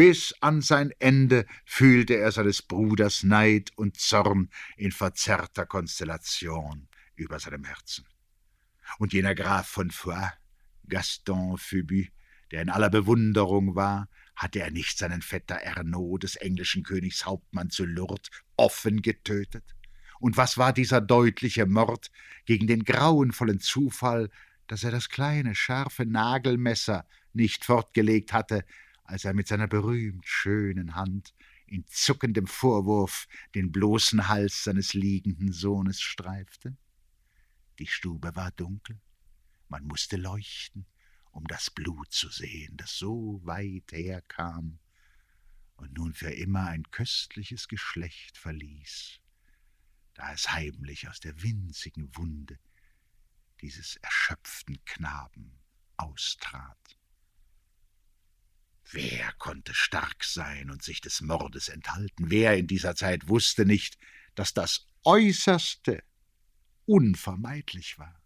[0.01, 7.39] Bis an sein Ende fühlte er seines Bruders Neid und Zorn in verzerrter Konstellation über
[7.39, 8.07] seinem Herzen.
[8.99, 10.33] Und jener Graf von Foix,
[10.89, 12.09] Gaston Phoebe,
[12.51, 17.69] der in aller Bewunderung war, hatte er nicht seinen Vetter Ernaud, des englischen Königs Hauptmann
[17.69, 19.77] zu Lourdes, offen getötet?
[20.19, 22.11] Und was war dieser deutliche Mord
[22.47, 24.31] gegen den grauenvollen Zufall,
[24.67, 28.65] dass er das kleine, scharfe Nagelmesser nicht fortgelegt hatte,
[29.11, 31.35] als er mit seiner berühmt schönen Hand
[31.67, 36.77] in zuckendem Vorwurf den bloßen Hals seines liegenden Sohnes streifte?
[37.81, 39.01] Die Stube war dunkel,
[39.69, 40.87] man musste leuchten,
[41.33, 44.79] um das Blut zu sehen, das so weit herkam
[45.75, 49.19] und nun für immer ein köstliches Geschlecht verließ,
[50.15, 52.61] da es heimlich aus der winzigen Wunde
[53.61, 55.59] dieses erschöpften Knaben
[55.97, 57.00] austrat.
[58.93, 62.31] Wer konnte stark sein und sich des Mordes enthalten?
[62.31, 63.99] Wer in dieser Zeit wusste nicht,
[64.35, 66.03] dass das Äußerste
[66.87, 68.21] unvermeidlich war?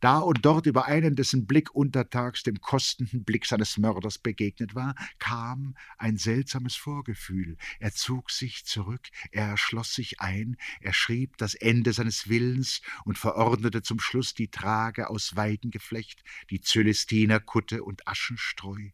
[0.00, 4.94] Da und dort über einen, dessen Blick untertags dem kostenden Blick seines Mörders begegnet war,
[5.18, 7.56] kam ein seltsames Vorgefühl.
[7.78, 13.18] Er zog sich zurück, er schloss sich ein, er schrieb das Ende seines Willens und
[13.18, 18.90] verordnete zum Schluss die Trage aus Weidengeflecht, die Zölestinerkutte und Aschenstreu.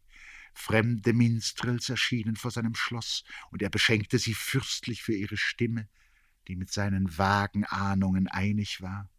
[0.53, 5.87] Fremde Minstrels erschienen vor seinem Schloss, und er beschenkte sie fürstlich für ihre Stimme,
[6.47, 9.09] die mit seinen vagen Ahnungen einig war.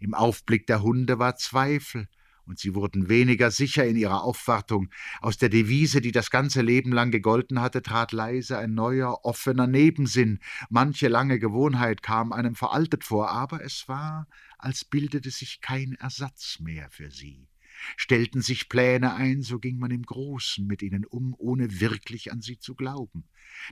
[0.00, 2.08] Im Aufblick der Hunde war Zweifel,
[2.44, 4.90] und sie wurden weniger sicher in ihrer Aufwartung.
[5.20, 9.66] Aus der Devise, die das ganze Leben lang gegolten hatte, trat leise ein neuer, offener
[9.66, 10.40] Nebensinn.
[10.68, 14.26] Manche lange Gewohnheit kam einem veraltet vor, aber es war,
[14.58, 17.48] als bildete sich kein Ersatz mehr für sie.
[17.96, 22.40] Stellten sich Pläne ein, so ging man im Großen mit ihnen um, ohne wirklich an
[22.40, 23.24] sie zu glauben.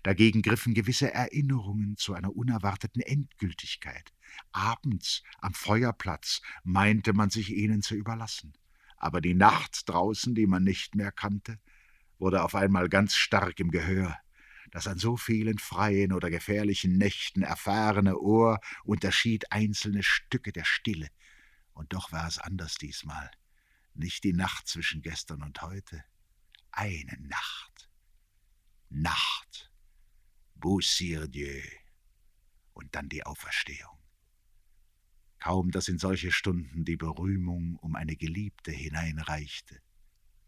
[0.03, 4.13] Dagegen griffen gewisse Erinnerungen zu einer unerwarteten Endgültigkeit.
[4.53, 8.53] Abends am Feuerplatz meinte man sich ihnen zu überlassen.
[8.97, 11.59] Aber die Nacht draußen, die man nicht mehr kannte,
[12.19, 14.17] wurde auf einmal ganz stark im Gehör.
[14.71, 21.09] Das an so vielen freien oder gefährlichen Nächten erfahrene Ohr unterschied einzelne Stücke der Stille.
[21.73, 23.31] Und doch war es anders diesmal.
[23.95, 26.05] Nicht die Nacht zwischen gestern und heute,
[26.73, 27.91] eine Nacht.
[28.89, 29.73] Nacht.
[30.55, 31.63] Boussir Dieu.
[32.73, 33.99] Und dann die Auferstehung.
[35.39, 39.81] Kaum, dass in solche Stunden die Berühmung um eine Geliebte hineinreichte.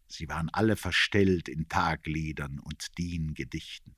[0.06, 3.96] Sie waren alle verstellt in Tagliedern und Diengedichten,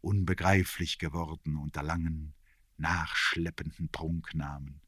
[0.00, 2.34] unbegreiflich geworden unter langen,
[2.78, 4.80] nachschleppenden Prunknamen,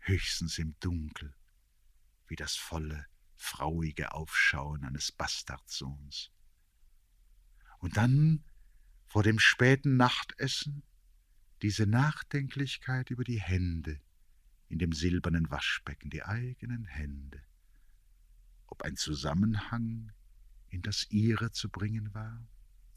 [0.00, 1.34] höchstens im Dunkel,
[2.32, 3.04] wie das volle,
[3.36, 6.30] frauige Aufschauen eines Bastardsohns.
[7.78, 8.42] Und dann,
[9.06, 10.82] vor dem späten Nachtessen,
[11.60, 14.00] diese Nachdenklichkeit über die Hände
[14.68, 17.42] in dem silbernen Waschbecken, die eigenen Hände,
[18.66, 20.10] ob ein Zusammenhang
[20.70, 22.48] in das ihre zu bringen war,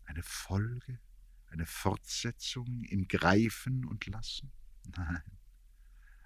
[0.05, 1.01] eine Folge,
[1.47, 4.53] eine Fortsetzung im Greifen und Lassen?
[4.95, 5.37] Nein,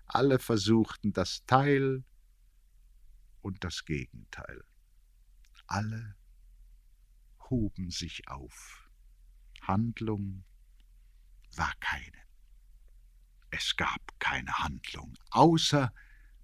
[0.05, 2.03] alle versuchten das Teil
[3.41, 4.63] und das Gegenteil.
[5.67, 6.15] Alle
[7.49, 8.89] hoben sich auf.
[9.61, 10.43] Handlung
[11.55, 12.17] war keine.
[13.51, 15.93] Es gab keine Handlung, außer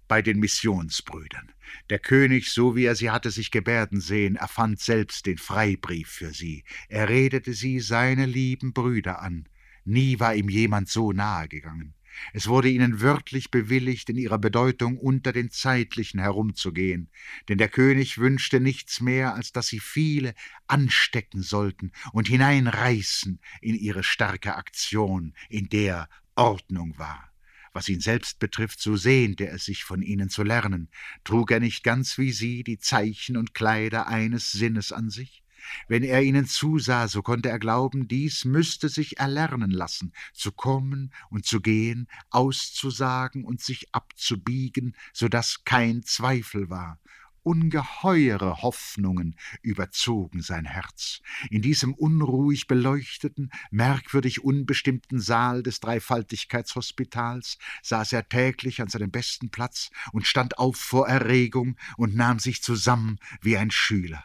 [0.08, 1.52] bei den Missionsbrüdern.
[1.90, 6.32] Der König, so wie er sie hatte sich gebärden sehen, erfand selbst den Freibrief für
[6.32, 6.64] sie.
[6.88, 9.48] Er redete sie seine lieben Brüder an.
[9.84, 11.94] Nie war ihm jemand so nahe gegangen.
[12.32, 17.10] Es wurde ihnen wörtlich bewilligt, in ihrer Bedeutung unter den Zeitlichen herumzugehen,
[17.48, 20.34] denn der König wünschte nichts mehr, als dass sie viele
[20.66, 27.32] anstecken sollten und hineinreißen in ihre starke Aktion, in der Ordnung war.
[27.72, 30.88] Was ihn selbst betrifft, so sehnte er sich von ihnen zu lernen.
[31.24, 35.42] Trug er nicht ganz wie sie die Zeichen und Kleider eines Sinnes an sich?
[35.88, 41.12] Wenn er ihnen zusah, so konnte er glauben, dies müsste sich erlernen lassen, zu kommen
[41.30, 46.98] und zu gehen, auszusagen und sich abzubiegen, so dass kein Zweifel war,
[47.46, 51.20] Ungeheure Hoffnungen überzogen sein Herz.
[51.48, 59.50] In diesem unruhig beleuchteten, merkwürdig unbestimmten Saal des Dreifaltigkeitshospitals saß er täglich an seinem besten
[59.50, 64.24] Platz und stand auf vor Erregung und nahm sich zusammen wie ein Schüler.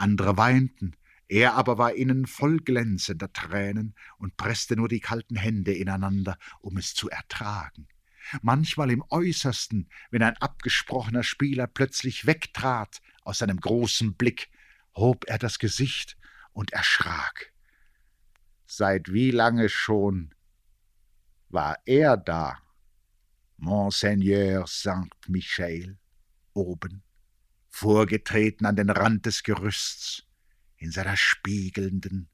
[0.00, 0.96] Andere weinten,
[1.28, 6.78] er aber war innen voll glänzender Tränen und presste nur die kalten Hände ineinander, um
[6.78, 7.86] es zu ertragen.
[8.40, 14.48] Manchmal im äußersten, wenn ein abgesprochener Spieler plötzlich wegtrat aus seinem großen Blick,
[14.94, 16.16] hob er das Gesicht
[16.54, 17.52] und erschrak.
[18.64, 20.34] Seit wie lange schon
[21.50, 22.58] war er da,
[23.58, 25.98] Monseigneur Saint Michel,
[26.54, 27.02] oben,
[27.70, 30.26] vorgetreten an den Rand des Gerüsts,
[30.76, 32.28] in seiner spiegelnden,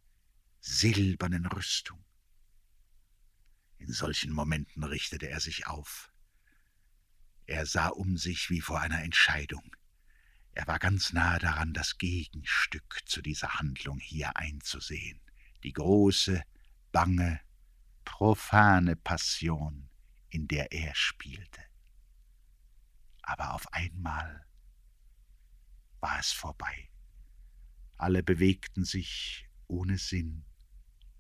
[0.61, 2.05] silbernen Rüstung.
[3.79, 6.11] In solchen Momenten richtete er sich auf.
[7.47, 9.77] Er sah um sich wie vor einer Entscheidung.
[10.53, 15.21] Er war ganz nahe daran, das Gegenstück zu dieser Handlung hier einzusehen,
[15.63, 16.43] die große,
[16.91, 17.41] bange,
[18.05, 19.91] profane Passion,
[20.31, 21.61] in der er spielte.
[23.23, 24.46] Aber auf einmal
[26.07, 26.89] war es vorbei.
[27.97, 30.45] Alle bewegten sich ohne Sinn.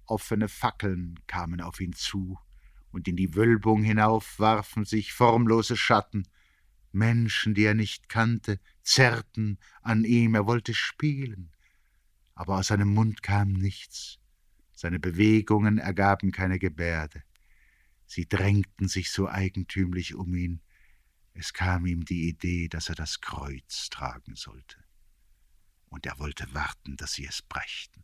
[0.04, 2.38] Offene Fackeln kamen auf ihn zu,
[2.92, 6.28] und in die Wölbung hinauf warfen sich formlose Schatten.
[6.92, 11.50] Menschen, die er nicht kannte, zerrten an ihm, er wollte spielen.
[12.36, 14.20] Aber aus seinem Mund kam nichts.
[14.72, 17.24] Seine Bewegungen ergaben keine Gebärde.
[18.06, 20.60] Sie drängten sich so eigentümlich um ihn.
[21.38, 24.82] Es kam ihm die Idee, dass er das Kreuz tragen sollte.
[25.90, 28.02] Und er wollte warten, dass sie es brächten.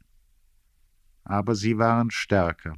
[1.25, 2.77] Aber sie waren stärker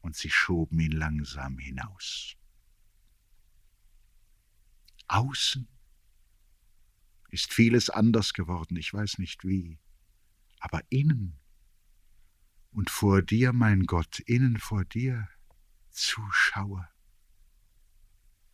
[0.00, 2.36] und sie schoben ihn langsam hinaus.
[5.08, 5.68] Außen
[7.28, 9.78] ist vieles anders geworden, ich weiß nicht wie,
[10.58, 11.38] aber innen
[12.70, 15.28] und vor dir, mein Gott, innen vor dir,
[15.90, 16.89] Zuschauer,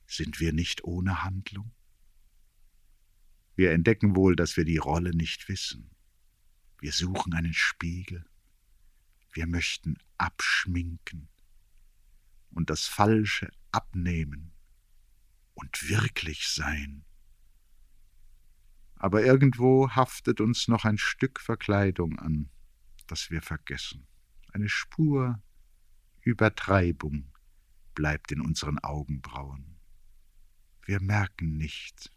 [0.06, 1.72] sind wir nicht ohne Handlung?
[3.54, 5.90] Wir entdecken wohl, dass wir die Rolle nicht wissen.
[6.78, 8.24] Wir suchen einen Spiegel.
[9.32, 11.28] Wir möchten abschminken
[12.50, 14.52] und das Falsche abnehmen
[15.54, 17.04] und wirklich sein
[18.98, 22.50] Aber irgendwo haftet uns noch ein Stück Verkleidung an,
[23.06, 24.06] das wir vergessen.
[24.52, 25.42] Eine Spur
[26.22, 27.30] Übertreibung
[27.94, 29.75] bleibt in unseren Augenbrauen.
[30.86, 32.12] Wir merken nicht,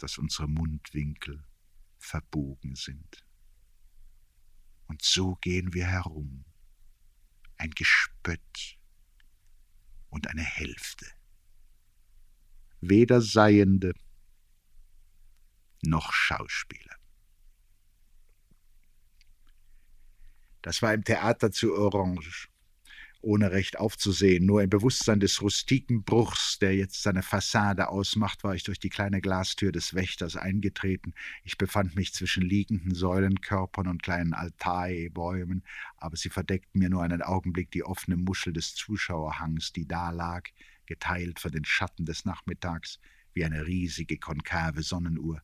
[0.00, 1.44] dass unsere Mundwinkel
[1.98, 3.26] verbogen sind.
[4.86, 6.46] Und so gehen wir herum,
[7.58, 8.78] ein Gespött
[10.08, 11.06] und eine Hälfte.
[12.80, 13.92] Weder Seiende
[15.82, 16.96] noch Schauspieler.
[20.62, 22.48] Das war im Theater zu Orange
[23.20, 24.46] ohne recht aufzusehen.
[24.46, 28.90] Nur im Bewusstsein des rustiken Bruchs, der jetzt seine Fassade ausmacht, war ich durch die
[28.90, 31.14] kleine Glastür des Wächters eingetreten.
[31.44, 35.64] Ich befand mich zwischen liegenden Säulenkörpern und kleinen Altaibäumen,
[35.96, 40.44] aber sie verdeckten mir nur einen Augenblick die offene Muschel des Zuschauerhangs, die da lag,
[40.86, 42.98] geteilt von den Schatten des Nachmittags,
[43.34, 45.42] wie eine riesige konkave Sonnenuhr.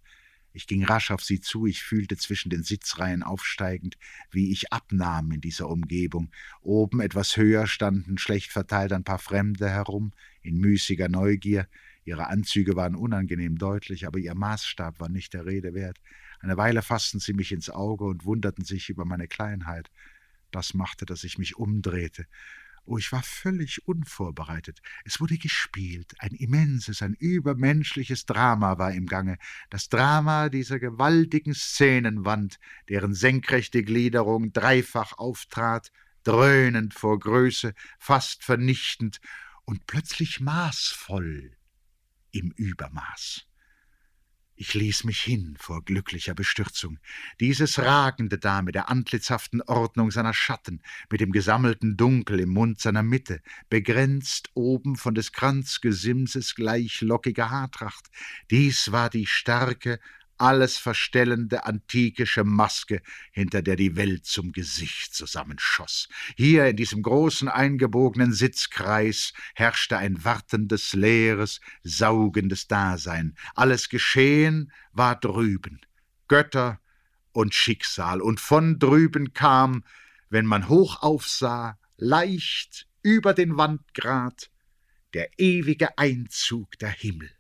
[0.57, 3.99] Ich ging rasch auf sie zu, ich fühlte zwischen den Sitzreihen aufsteigend,
[4.31, 6.31] wie ich abnahm in dieser Umgebung.
[6.63, 11.67] Oben etwas höher standen schlecht verteilt ein paar Fremde herum, in müßiger Neugier.
[12.05, 15.99] Ihre Anzüge waren unangenehm deutlich, aber ihr Maßstab war nicht der Rede wert.
[16.39, 19.91] Eine Weile fassten sie mich ins Auge und wunderten sich über meine Kleinheit.
[20.53, 22.27] Das machte, dass ich mich umdrehte.
[22.87, 24.83] Oh, ich war völlig unvorbereitet.
[25.05, 26.13] Es wurde gespielt.
[26.19, 29.39] Ein immenses, ein übermenschliches Drama war im Gange.
[29.71, 32.59] Das Drama dieser gewaltigen Szenenwand,
[32.91, 35.93] deren senkrechte Gliederung dreifach auftrat,
[36.25, 39.21] dröhnend vor Größe, fast vernichtend
[39.65, 41.57] und plötzlich maßvoll
[42.33, 43.47] im Übermaß.
[44.57, 46.99] Ich ließ mich hin vor glücklicher Bestürzung.
[47.41, 50.81] Dieses Ragende da mit der antlitzhaften Ordnung seiner Schatten,
[51.11, 57.51] mit dem gesammelten Dunkel im Mund seiner Mitte, begrenzt oben von des Kranzgesimses gleich lockiger
[57.51, 58.09] Haartracht,
[58.53, 59.99] dies war die starke,
[60.45, 63.01] alles verstellende antikische Maske,
[63.33, 66.07] hinter der die Welt zum Gesicht zusammenschoss.
[66.37, 73.35] Hier in diesem großen eingebogenen Sitzkreis herrschte ein wartendes, leeres, saugendes Dasein.
[73.55, 75.81] Alles Geschehen war drüben.
[76.29, 76.79] Götter
[77.33, 78.21] und Schicksal.
[78.21, 79.83] Und von drüben kam,
[80.29, 84.51] wenn man hoch aufsah, leicht über den Wandgrat,
[85.15, 87.31] der ewige Einzug der Himmel.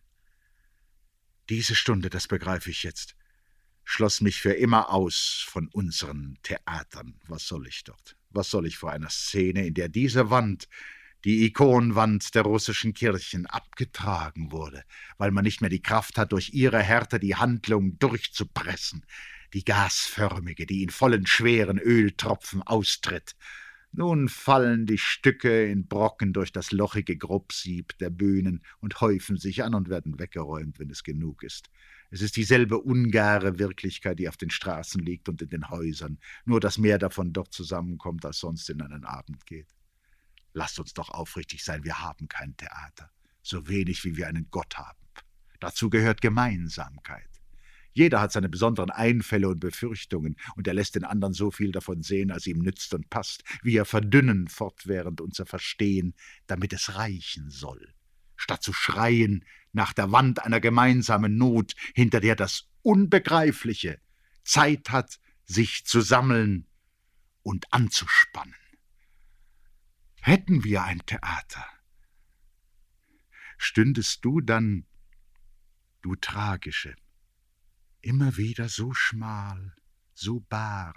[1.50, 3.16] Diese Stunde, das begreife ich jetzt,
[3.84, 7.20] schloss mich für immer aus von unseren Theatern.
[7.28, 8.16] Was soll ich dort?
[8.30, 10.68] Was soll ich vor einer Szene, in der diese Wand,
[11.24, 14.84] die Ikonwand der russischen Kirchen, abgetragen wurde,
[15.18, 19.04] weil man nicht mehr die Kraft hat, durch ihre Härte die Handlung durchzupressen,
[19.52, 23.36] die gasförmige, die in vollen schweren Öltropfen austritt,
[23.96, 29.62] nun fallen die Stücke in Brocken durch das lochige Grobsieb der Bühnen und häufen sich
[29.62, 31.70] an und werden weggeräumt, wenn es genug ist.
[32.10, 36.60] Es ist dieselbe ungare Wirklichkeit, die auf den Straßen liegt und in den Häusern, nur
[36.60, 39.68] dass mehr davon dort zusammenkommt, als sonst in einen Abend geht.
[40.52, 43.10] Lasst uns doch aufrichtig sein, wir haben kein Theater,
[43.42, 44.98] so wenig wie wir einen Gott haben.
[45.60, 47.33] Dazu gehört Gemeinsamkeit.
[47.94, 52.02] Jeder hat seine besonderen Einfälle und Befürchtungen, und er lässt den anderen so viel davon
[52.02, 53.44] sehen, als ihm nützt und passt.
[53.62, 56.14] Wir verdünnen fortwährend unser Verstehen,
[56.48, 57.94] damit es reichen soll.
[58.36, 64.00] Statt zu schreien nach der Wand einer gemeinsamen Not, hinter der das Unbegreifliche
[64.42, 66.66] Zeit hat, sich zu sammeln
[67.42, 68.54] und anzuspannen.
[70.20, 71.64] Hätten wir ein Theater,
[73.56, 74.86] stündest du dann,
[76.02, 76.96] du tragische,
[78.04, 79.74] immer wieder so schmal,
[80.12, 80.94] so bar,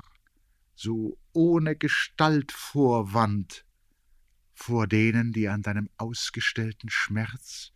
[0.75, 3.65] so ohne Gestaltvorwand,
[4.53, 7.71] vor denen, die an deinem ausgestellten Schmerz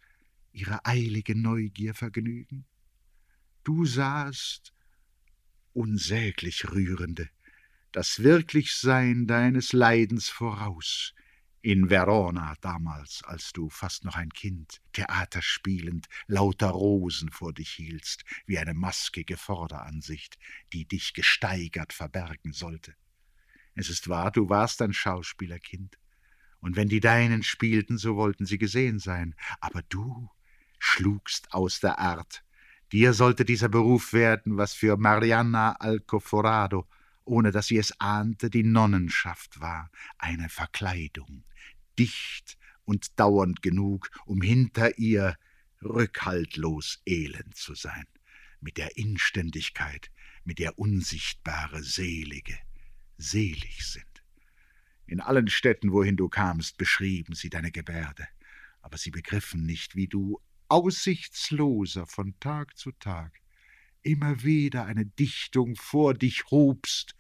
[0.52, 2.66] ihre eilige Neugier vergnügen?
[3.64, 4.74] Du sahst,
[5.74, 7.30] unsäglich rührende,
[7.92, 11.14] das Wirklichsein deines Leidens voraus,
[11.62, 17.70] in Verona damals, als du fast noch ein Kind, Theater spielend, lauter Rosen vor dich
[17.70, 20.38] hieltst, wie eine maskige Vorderansicht,
[20.74, 22.96] die dich gesteigert verbergen sollte.
[23.76, 25.98] Es ist wahr, du warst ein Schauspielerkind,
[26.62, 30.30] und wenn die Deinen spielten, so wollten sie gesehen sein, aber du
[30.78, 32.44] schlugst aus der Art.
[32.92, 36.88] Dir sollte dieser Beruf werden, was für Marianna Alcoforado,
[37.24, 41.44] ohne dass sie es ahnte, die Nonnenschaft war, eine Verkleidung,
[41.98, 45.38] dicht und dauernd genug, um hinter ihr
[45.84, 48.06] rückhaltlos elend zu sein,
[48.60, 50.12] mit der Inständigkeit,
[50.44, 52.58] mit der unsichtbare Selige
[53.18, 54.06] selig sind.
[55.08, 58.28] In allen Städten, wohin du kamst, beschrieben sie deine Gebärde,
[58.82, 63.42] aber sie begriffen nicht, wie du aussichtsloser von Tag zu Tag
[64.04, 67.16] immer wieder eine Dichtung vor dich hobst,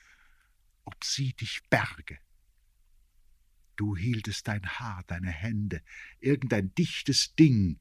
[0.83, 2.17] ob sie dich berge.
[3.75, 5.81] Du hieltest dein Haar, deine Hände,
[6.19, 7.79] irgendein dichtes Ding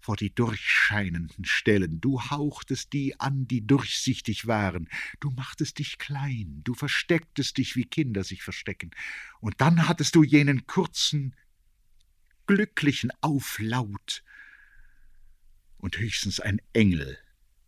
[0.00, 6.60] vor die durchscheinenden Stellen, du hauchtest die an, die durchsichtig waren, du machtest dich klein,
[6.62, 8.90] du verstecktest dich, wie Kinder sich verstecken,
[9.40, 11.34] und dann hattest du jenen kurzen,
[12.46, 14.22] glücklichen Auflaut,
[15.78, 17.18] und höchstens ein Engel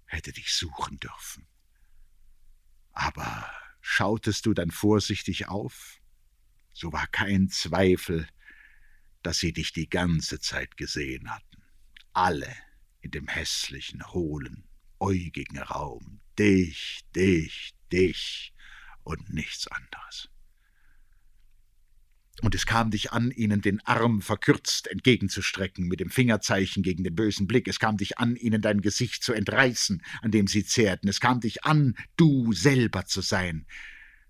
[0.06, 1.46] hätte dich suchen dürfen.
[2.92, 3.50] Aber
[3.82, 6.00] schautest du dann vorsichtig auf,
[6.76, 8.28] so war kein Zweifel,
[9.22, 11.62] dass sie dich die ganze Zeit gesehen hatten.
[12.12, 12.54] Alle
[13.00, 14.64] in dem hässlichen, hohlen,
[15.00, 16.20] äugigen Raum.
[16.38, 18.52] Dich, dich, dich
[19.04, 20.28] und nichts anderes
[22.42, 27.14] und es kam dich an, ihnen den Arm verkürzt entgegenzustrecken, mit dem Fingerzeichen gegen den
[27.14, 27.66] bösen Blick.
[27.66, 31.08] Es kam dich an, ihnen dein Gesicht zu entreißen, an dem sie zehrten.
[31.08, 33.66] Es kam dich an, du selber zu sein.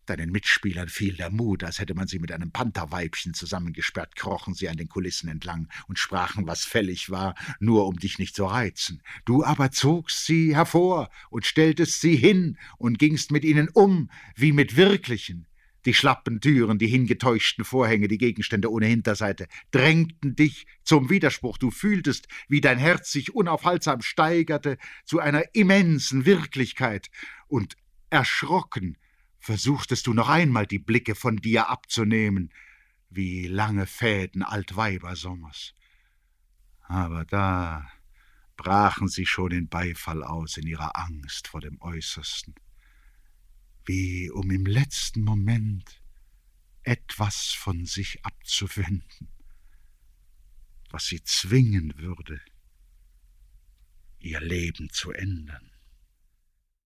[0.06, 4.68] Deinen Mitspielern fiel der Mut, als hätte man sie mit einem Pantherweibchen zusammengesperrt, krochen sie
[4.68, 9.02] an den Kulissen entlang und sprachen, was fällig war, nur um dich nicht zu reizen.
[9.24, 14.52] Du aber zogst sie hervor und stelltest sie hin und gingst mit ihnen um, wie
[14.52, 15.46] mit wirklichen.
[15.86, 21.58] Die schlappen Türen, die hingetäuschten Vorhänge, die Gegenstände ohne Hinterseite drängten dich zum Widerspruch.
[21.58, 27.08] Du fühltest, wie dein Herz sich unaufhaltsam steigerte zu einer immensen Wirklichkeit.
[27.46, 27.76] Und
[28.10, 28.96] erschrocken
[29.46, 32.52] versuchtest du noch einmal die Blicke von dir abzunehmen,
[33.10, 35.74] wie lange Fäden Altweibersommers.
[36.82, 37.88] Aber da
[38.56, 42.54] brachen sie schon in Beifall aus in ihrer Angst vor dem Äußersten
[43.86, 46.02] wie um im letzten Moment
[46.82, 49.28] etwas von sich abzuwenden,
[50.90, 52.40] was sie zwingen würde,
[54.18, 55.70] ihr Leben zu ändern.